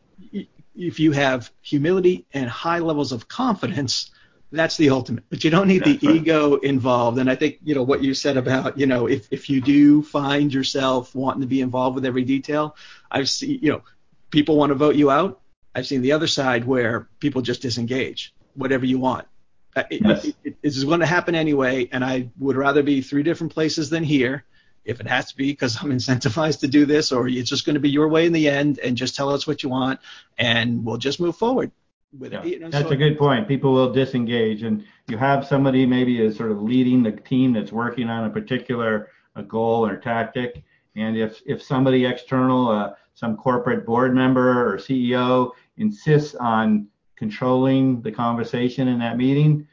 [0.76, 4.10] if you have humility and high levels of confidence,
[4.50, 5.24] that's the ultimate.
[5.30, 6.16] But you don't need that's the right.
[6.16, 7.16] ego involved.
[7.20, 10.02] And I think, you know, what you said about, you know, if, if you do
[10.02, 12.76] find yourself wanting to be involved with every detail,
[13.10, 13.82] I've seen, you know,
[14.28, 15.40] people want to vote you out.
[15.74, 19.26] I've seen the other side where people just disengage, whatever you want.
[19.75, 20.25] Uh, yes.
[20.25, 23.53] It, it, it is going to happen anyway, and I would rather be three different
[23.53, 24.45] places than here,
[24.85, 27.75] if it has to be, because I'm incentivized to do this, or it's just going
[27.75, 30.01] to be your way in the end, and just tell us what you want,
[30.39, 31.70] and we'll just move forward
[32.18, 32.43] with yeah.
[32.43, 32.47] it.
[32.47, 33.49] You know, that's so, a good point.
[33.49, 37.73] People will disengage, and you have somebody maybe is sort of leading the team that's
[37.73, 40.62] working on a particular a goal or tactic,
[40.97, 46.87] and if if somebody external, uh, some corporate board member or CEO insists on
[47.23, 49.64] controlling the conversation in that meeting,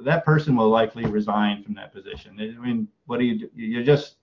[0.00, 2.36] that person will likely resign from that position.
[2.40, 3.48] I mean, what do you?
[3.54, 4.16] You're just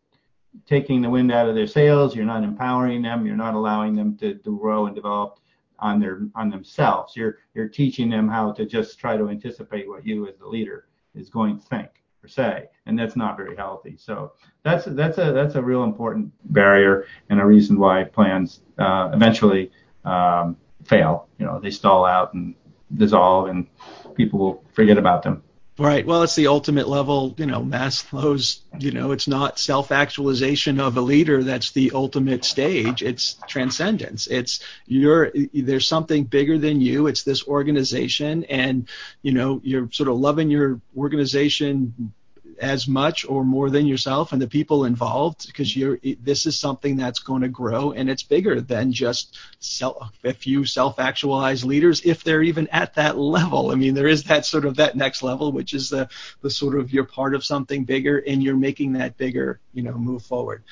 [0.65, 2.13] taking the wind out of their sails.
[2.13, 3.25] You're not empowering them.
[3.25, 5.39] You're not allowing them to, to grow and develop
[5.79, 7.15] on their on themselves.
[7.15, 10.89] You're you're teaching them how to just try to anticipate what you as the leader
[11.15, 11.89] is going to think
[12.21, 13.95] or say, and that's not very healthy.
[13.97, 19.11] So that's that's a that's a real important barrier and a reason why plans uh,
[19.13, 19.71] eventually
[20.03, 21.29] um, fail.
[21.39, 22.55] You know, they stall out and
[22.95, 23.67] dissolve, and
[24.15, 25.43] people will forget about them.
[25.79, 26.05] Right.
[26.05, 31.01] Well, it's the ultimate level, you know, Maslow's, you know, it's not self-actualization of a
[31.01, 33.01] leader that's the ultimate stage.
[33.01, 34.27] It's transcendence.
[34.27, 37.07] It's you're there's something bigger than you.
[37.07, 38.87] It's this organization and,
[39.23, 42.13] you know, you're sort of loving your organization
[42.59, 46.95] as much or more than yourself and the people involved because you're this is something
[46.95, 52.23] that's going to grow and it's bigger than just self, a few self-actualized leaders if
[52.23, 53.71] they're even at that level.
[53.71, 56.09] I mean there is that sort of that next level which is the
[56.41, 59.93] the sort of you're part of something bigger and you're making that bigger you know
[59.93, 60.63] move forward.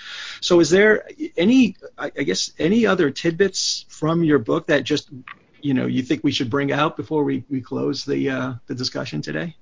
[0.42, 1.08] So is there
[1.38, 5.10] any i guess any other tidbits from your book that just
[5.62, 8.76] you know you think we should bring out before we, we close the uh, the
[8.76, 9.56] discussion today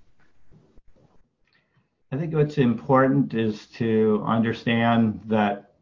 [2.12, 5.74] I think what's important is to understand that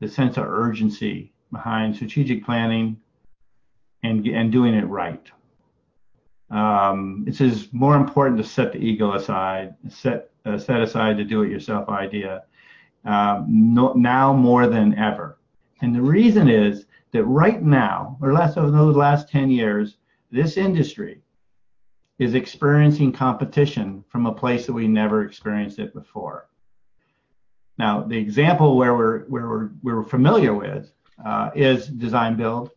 [0.00, 2.98] the sense of urgency behind strategic planning
[4.02, 5.30] and, and doing it right.
[6.50, 11.24] Um, it is more important to set the ego aside, set uh, set aside the
[11.24, 12.44] do-it-yourself idea
[13.06, 15.38] um, no, now more than ever.
[15.80, 19.96] And the reason is that right now, or last over the last 10 years,
[20.30, 21.22] this industry
[22.18, 26.48] is experiencing competition from a place that we never experienced it before.
[27.78, 30.92] Now, the example where we're where we're, we're familiar with
[31.24, 32.70] uh, is design build,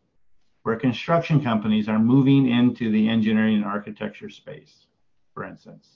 [0.64, 4.88] where construction companies are moving into the engineering and architecture space.
[5.34, 5.88] For instance,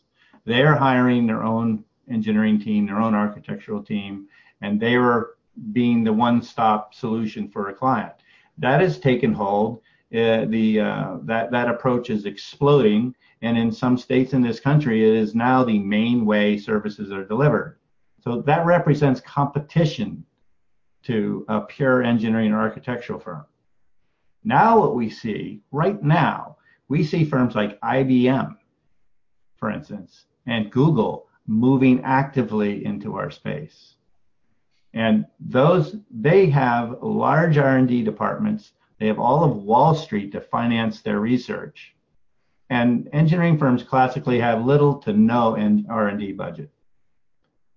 [0.46, 4.28] they are hiring their own engineering team, their own architectural team,
[4.62, 5.32] and they are
[5.72, 8.14] being the one-stop solution for a client.
[8.58, 9.82] That has taken hold.
[10.14, 15.03] Uh, the uh, that that approach is exploding and in some states in this country,
[15.03, 17.78] it is now the main way services are delivered.
[18.24, 20.24] So that represents competition
[21.03, 23.45] to a pure engineering or architectural firm.
[24.45, 26.55] Now, what we see right now,
[26.88, 28.55] we see firms like IBM,
[29.57, 33.95] for instance, and Google moving actively into our space.
[34.93, 38.72] And those, they have large R&D departments.
[39.04, 41.93] They have all of Wall Street to finance their research.
[42.70, 45.58] And engineering firms classically have little to no
[45.89, 46.70] R&D budget.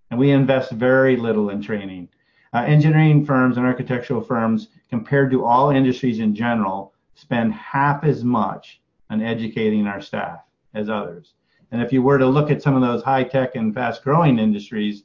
[0.09, 2.11] And we invest very little in training.
[2.55, 8.23] Uh, engineering firms and architectural firms, compared to all industries in general, spend half as
[8.23, 10.43] much on educating our staff
[10.75, 11.35] as others.
[11.73, 14.39] And if you were to look at some of those high tech and fast growing
[14.39, 15.03] industries,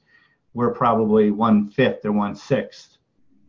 [0.53, 2.99] we're probably one fifth or one sixth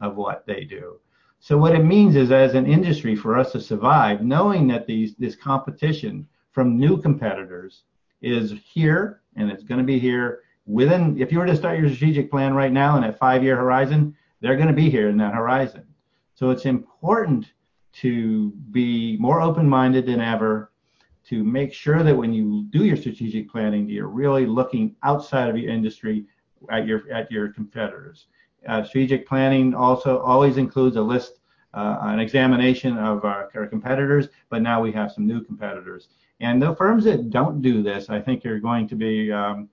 [0.00, 0.98] of what they do.
[1.44, 5.16] So what it means is as an industry for us to survive, knowing that these
[5.16, 7.82] this competition from new competitors
[8.20, 11.88] is here and it's going to be here within, if you were to start your
[11.88, 15.34] strategic plan right now and a five-year horizon, they're going to be here in that
[15.34, 15.82] horizon.
[16.36, 17.52] So it's important
[17.94, 20.70] to be more open-minded than ever,
[21.24, 25.58] to make sure that when you do your strategic planning, you're really looking outside of
[25.58, 26.24] your industry
[26.70, 28.26] at your at your competitors.
[28.66, 31.40] Uh, strategic planning also always includes a list,
[31.74, 36.08] uh, an examination of our, our, competitors, but now we have some new competitors.
[36.40, 39.68] And the firms that don't do this, I think, are going to be um,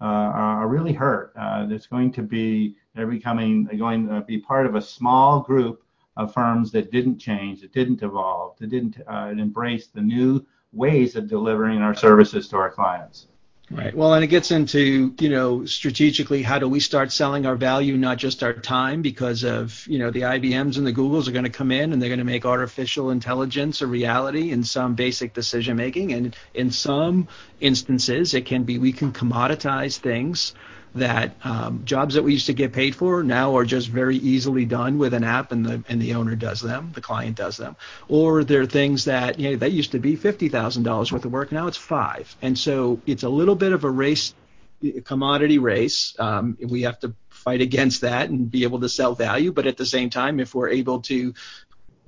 [0.00, 1.32] uh, are really hurt.
[1.36, 5.40] Uh, it's going to be they're becoming they're going to be part of a small
[5.40, 5.82] group
[6.16, 11.16] of firms that didn't change, that didn't evolve, that didn't uh, embrace the new ways
[11.16, 13.28] of delivering our services to our clients.
[13.70, 13.96] Right.
[13.96, 17.96] Well, and it gets into, you know, strategically, how do we start selling our value,
[17.96, 21.44] not just our time, because of, you know, the IBMs and the Googles are going
[21.44, 25.32] to come in and they're going to make artificial intelligence a reality in some basic
[25.32, 26.12] decision making.
[26.12, 30.52] And in some instances, it can be we can commoditize things
[30.94, 34.64] that um, jobs that we used to get paid for now are just very easily
[34.64, 37.76] done with an app and the and the owner does them, the client does them.
[38.08, 41.24] Or there are things that you know that used to be fifty thousand dollars worth
[41.24, 42.34] of work, now it's five.
[42.42, 44.34] And so it's a little bit of a race,
[44.82, 46.14] a commodity race.
[46.18, 49.52] Um, we have to fight against that and be able to sell value.
[49.52, 51.34] But at the same time, if we're able to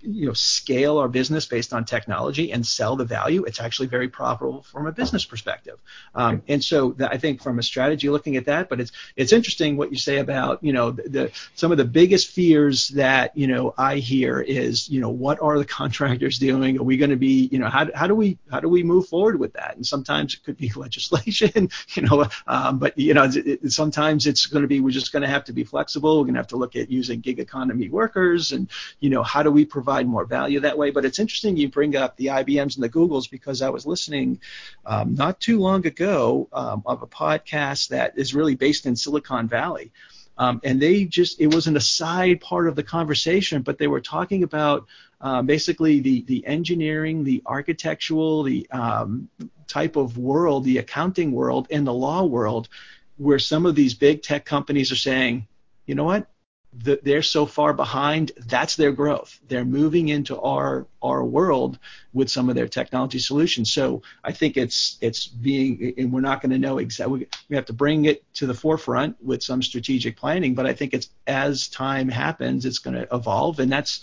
[0.00, 4.08] you know scale our business based on technology and sell the value, it's actually very
[4.08, 5.78] profitable from a business perspective.
[6.14, 9.32] Um, and so the, I think from a strategy looking at that, but it's it's
[9.32, 13.36] interesting what you say about you know the, the, some of the biggest fears that
[13.36, 16.78] you know I hear is you know what are the contractors doing?
[16.78, 19.08] Are we going to be you know how, how do we how do we move
[19.08, 19.76] forward with that?
[19.76, 24.26] And sometimes it could be legislation, you know, um, but you know it, it, sometimes
[24.26, 26.18] it's going to be we're just going to have to be flexible.
[26.18, 28.68] We're going to have to look at using gig economy workers and
[29.00, 30.90] you know how do we provide provide more value that way.
[30.90, 34.40] But it's interesting you bring up the IBMs and the Googles because I was listening
[34.84, 39.46] um, not too long ago um, of a podcast that is really based in Silicon
[39.46, 39.92] Valley.
[40.38, 44.00] Um, and they just it was an aside part of the conversation, but they were
[44.00, 44.86] talking about
[45.20, 49.28] uh, basically the the engineering, the architectural, the um,
[49.68, 52.68] type of world, the accounting world, and the law world,
[53.16, 55.46] where some of these big tech companies are saying,
[55.86, 56.26] you know what,
[56.82, 58.32] the, they're so far behind.
[58.36, 59.38] That's their growth.
[59.48, 61.78] They're moving into our our world
[62.12, 63.72] with some of their technology solutions.
[63.72, 67.28] So I think it's it's being, and we're not going to know exactly.
[67.48, 70.54] We have to bring it to the forefront with some strategic planning.
[70.54, 74.00] But I think it's as time happens, it's going to evolve, and that's,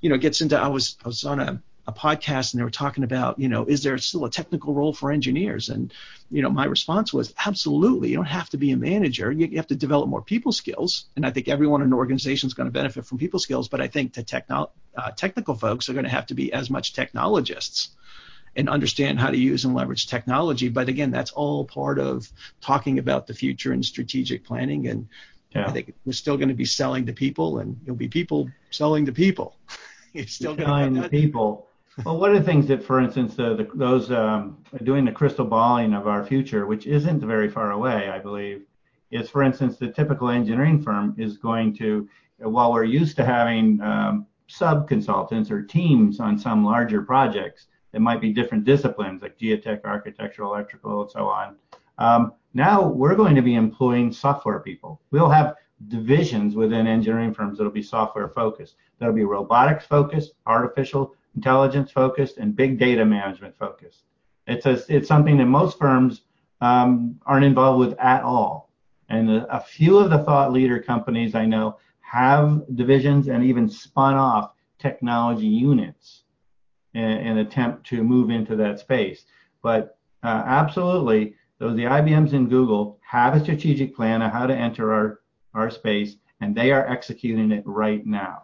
[0.00, 0.58] you know, gets into.
[0.58, 3.64] I was I was on a a podcast and they were talking about, you know,
[3.66, 5.68] is there still a technical role for engineers?
[5.68, 5.92] And,
[6.30, 8.08] you know, my response was absolutely.
[8.10, 9.30] You don't have to be a manager.
[9.30, 11.06] You have to develop more people skills.
[11.16, 13.68] And I think everyone in an organization is going to benefit from people skills.
[13.68, 16.70] But I think the techno- uh, technical folks are going to have to be as
[16.70, 17.90] much technologists
[18.56, 20.68] and understand how to use and leverage technology.
[20.68, 22.30] But again, that's all part of
[22.60, 24.86] talking about the future and strategic planning.
[24.86, 25.08] And
[25.50, 25.66] yeah.
[25.66, 29.06] I think we're still going to be selling to people, and you'll be people selling
[29.06, 29.56] to people.
[30.14, 31.68] it's still going to people
[32.04, 35.44] well, one of the things that, for instance, the, the, those um, doing the crystal
[35.44, 38.64] balling of our future, which isn't very far away, I believe,
[39.10, 43.80] is, for instance, the typical engineering firm is going to, while we're used to having
[43.80, 49.38] um, sub consultants or teams on some larger projects that might be different disciplines like
[49.38, 51.56] geotech, architectural, electrical, and so on.
[51.98, 55.00] Um, now we're going to be employing software people.
[55.12, 55.54] We'll have
[55.88, 58.76] divisions within engineering firms that'll be software focused.
[58.98, 64.04] That'll be robotics focused, artificial intelligence focused, and big data management focused.
[64.46, 66.22] It's a, it's something that most firms
[66.60, 68.70] um, aren't involved with at all.
[69.08, 73.68] And a, a few of the thought leader companies I know have divisions and even
[73.68, 76.22] spun off technology units
[76.94, 79.24] in an attempt to move into that space.
[79.62, 84.54] But uh, absolutely, those the IBMs and Google have a strategic plan of how to
[84.54, 85.20] enter our,
[85.54, 88.43] our space, and they are executing it right now.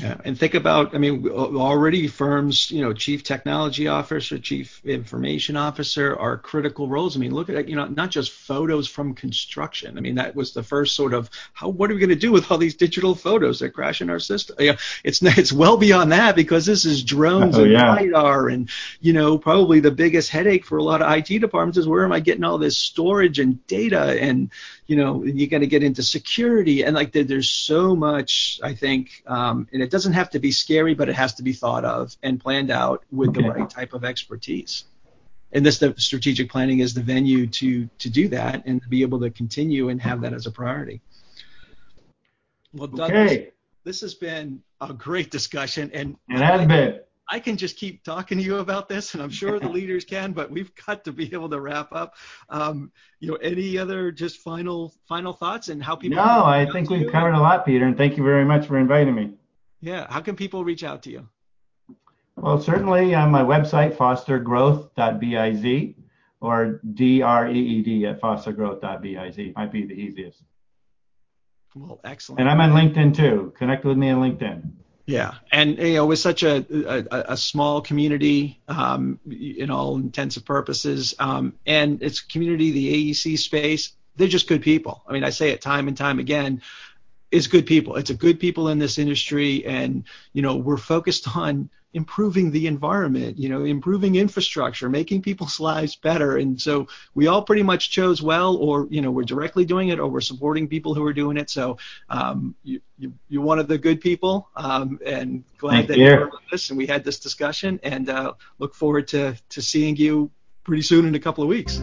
[0.00, 5.56] Yeah, and think about, I mean, already firms, you know, chief technology officer, chief information
[5.56, 7.16] officer are critical roles.
[7.16, 9.98] I mean, look at, you know, not just photos from construction.
[9.98, 12.32] I mean, that was the first sort of, how, what are we going to do
[12.32, 14.56] with all these digital photos that crash in our system?
[14.58, 14.74] Know,
[15.04, 17.94] it's it's well beyond that because this is drones oh, and yeah.
[17.94, 18.68] lidar, and
[19.00, 22.12] you know, probably the biggest headache for a lot of IT departments is where am
[22.12, 24.50] I getting all this storage and data and
[24.90, 28.74] you know you got to get into security and like there, there's so much i
[28.74, 31.84] think um, and it doesn't have to be scary but it has to be thought
[31.84, 33.42] of and planned out with okay.
[33.42, 34.84] the right type of expertise
[35.52, 39.02] and this the strategic planning is the venue to to do that and to be
[39.02, 41.00] able to continue and have that as a priority
[42.72, 43.36] well Doug, okay.
[43.36, 43.52] this,
[43.84, 46.98] this has been a great discussion and it has been
[47.30, 50.32] I can just keep talking to you about this, and I'm sure the leaders can,
[50.32, 52.16] but we've got to be able to wrap up.
[52.48, 52.90] Um,
[53.20, 56.16] you know, any other just final final thoughts and how people?
[56.16, 59.14] No, I think we've covered a lot, Peter, and thank you very much for inviting
[59.14, 59.32] me.
[59.80, 61.28] Yeah, how can people reach out to you?
[62.36, 65.94] Well, certainly on my website, fostergrowth.biz
[66.40, 70.42] or D-R-E-E-D at fostergrowth.biz might be the easiest.
[71.74, 72.40] Well, excellent.
[72.40, 73.52] And I'm on LinkedIn too.
[73.56, 74.70] Connect with me on LinkedIn.
[75.10, 80.36] Yeah, and you know, with such a a, a small community, um, in all intents
[80.36, 85.02] and purposes, um, and it's community, the AEC space, they're just good people.
[85.08, 86.62] I mean, I say it time and time again.
[87.32, 87.96] It's good people.
[87.96, 92.66] It's a good people in this industry, and you know, we're focused on improving the
[92.66, 96.36] environment, you know, improving infrastructure, making people's lives better.
[96.36, 99.98] And so we all pretty much chose well, or, you know, we're directly doing it
[99.98, 101.50] or we're supporting people who are doing it.
[101.50, 105.98] So um, you, you, you're one of the good people um, and glad Thank that
[105.98, 106.04] you.
[106.04, 109.62] you were with us and we had this discussion and uh, look forward to, to
[109.62, 110.30] seeing you
[110.64, 111.82] pretty soon in a couple of weeks.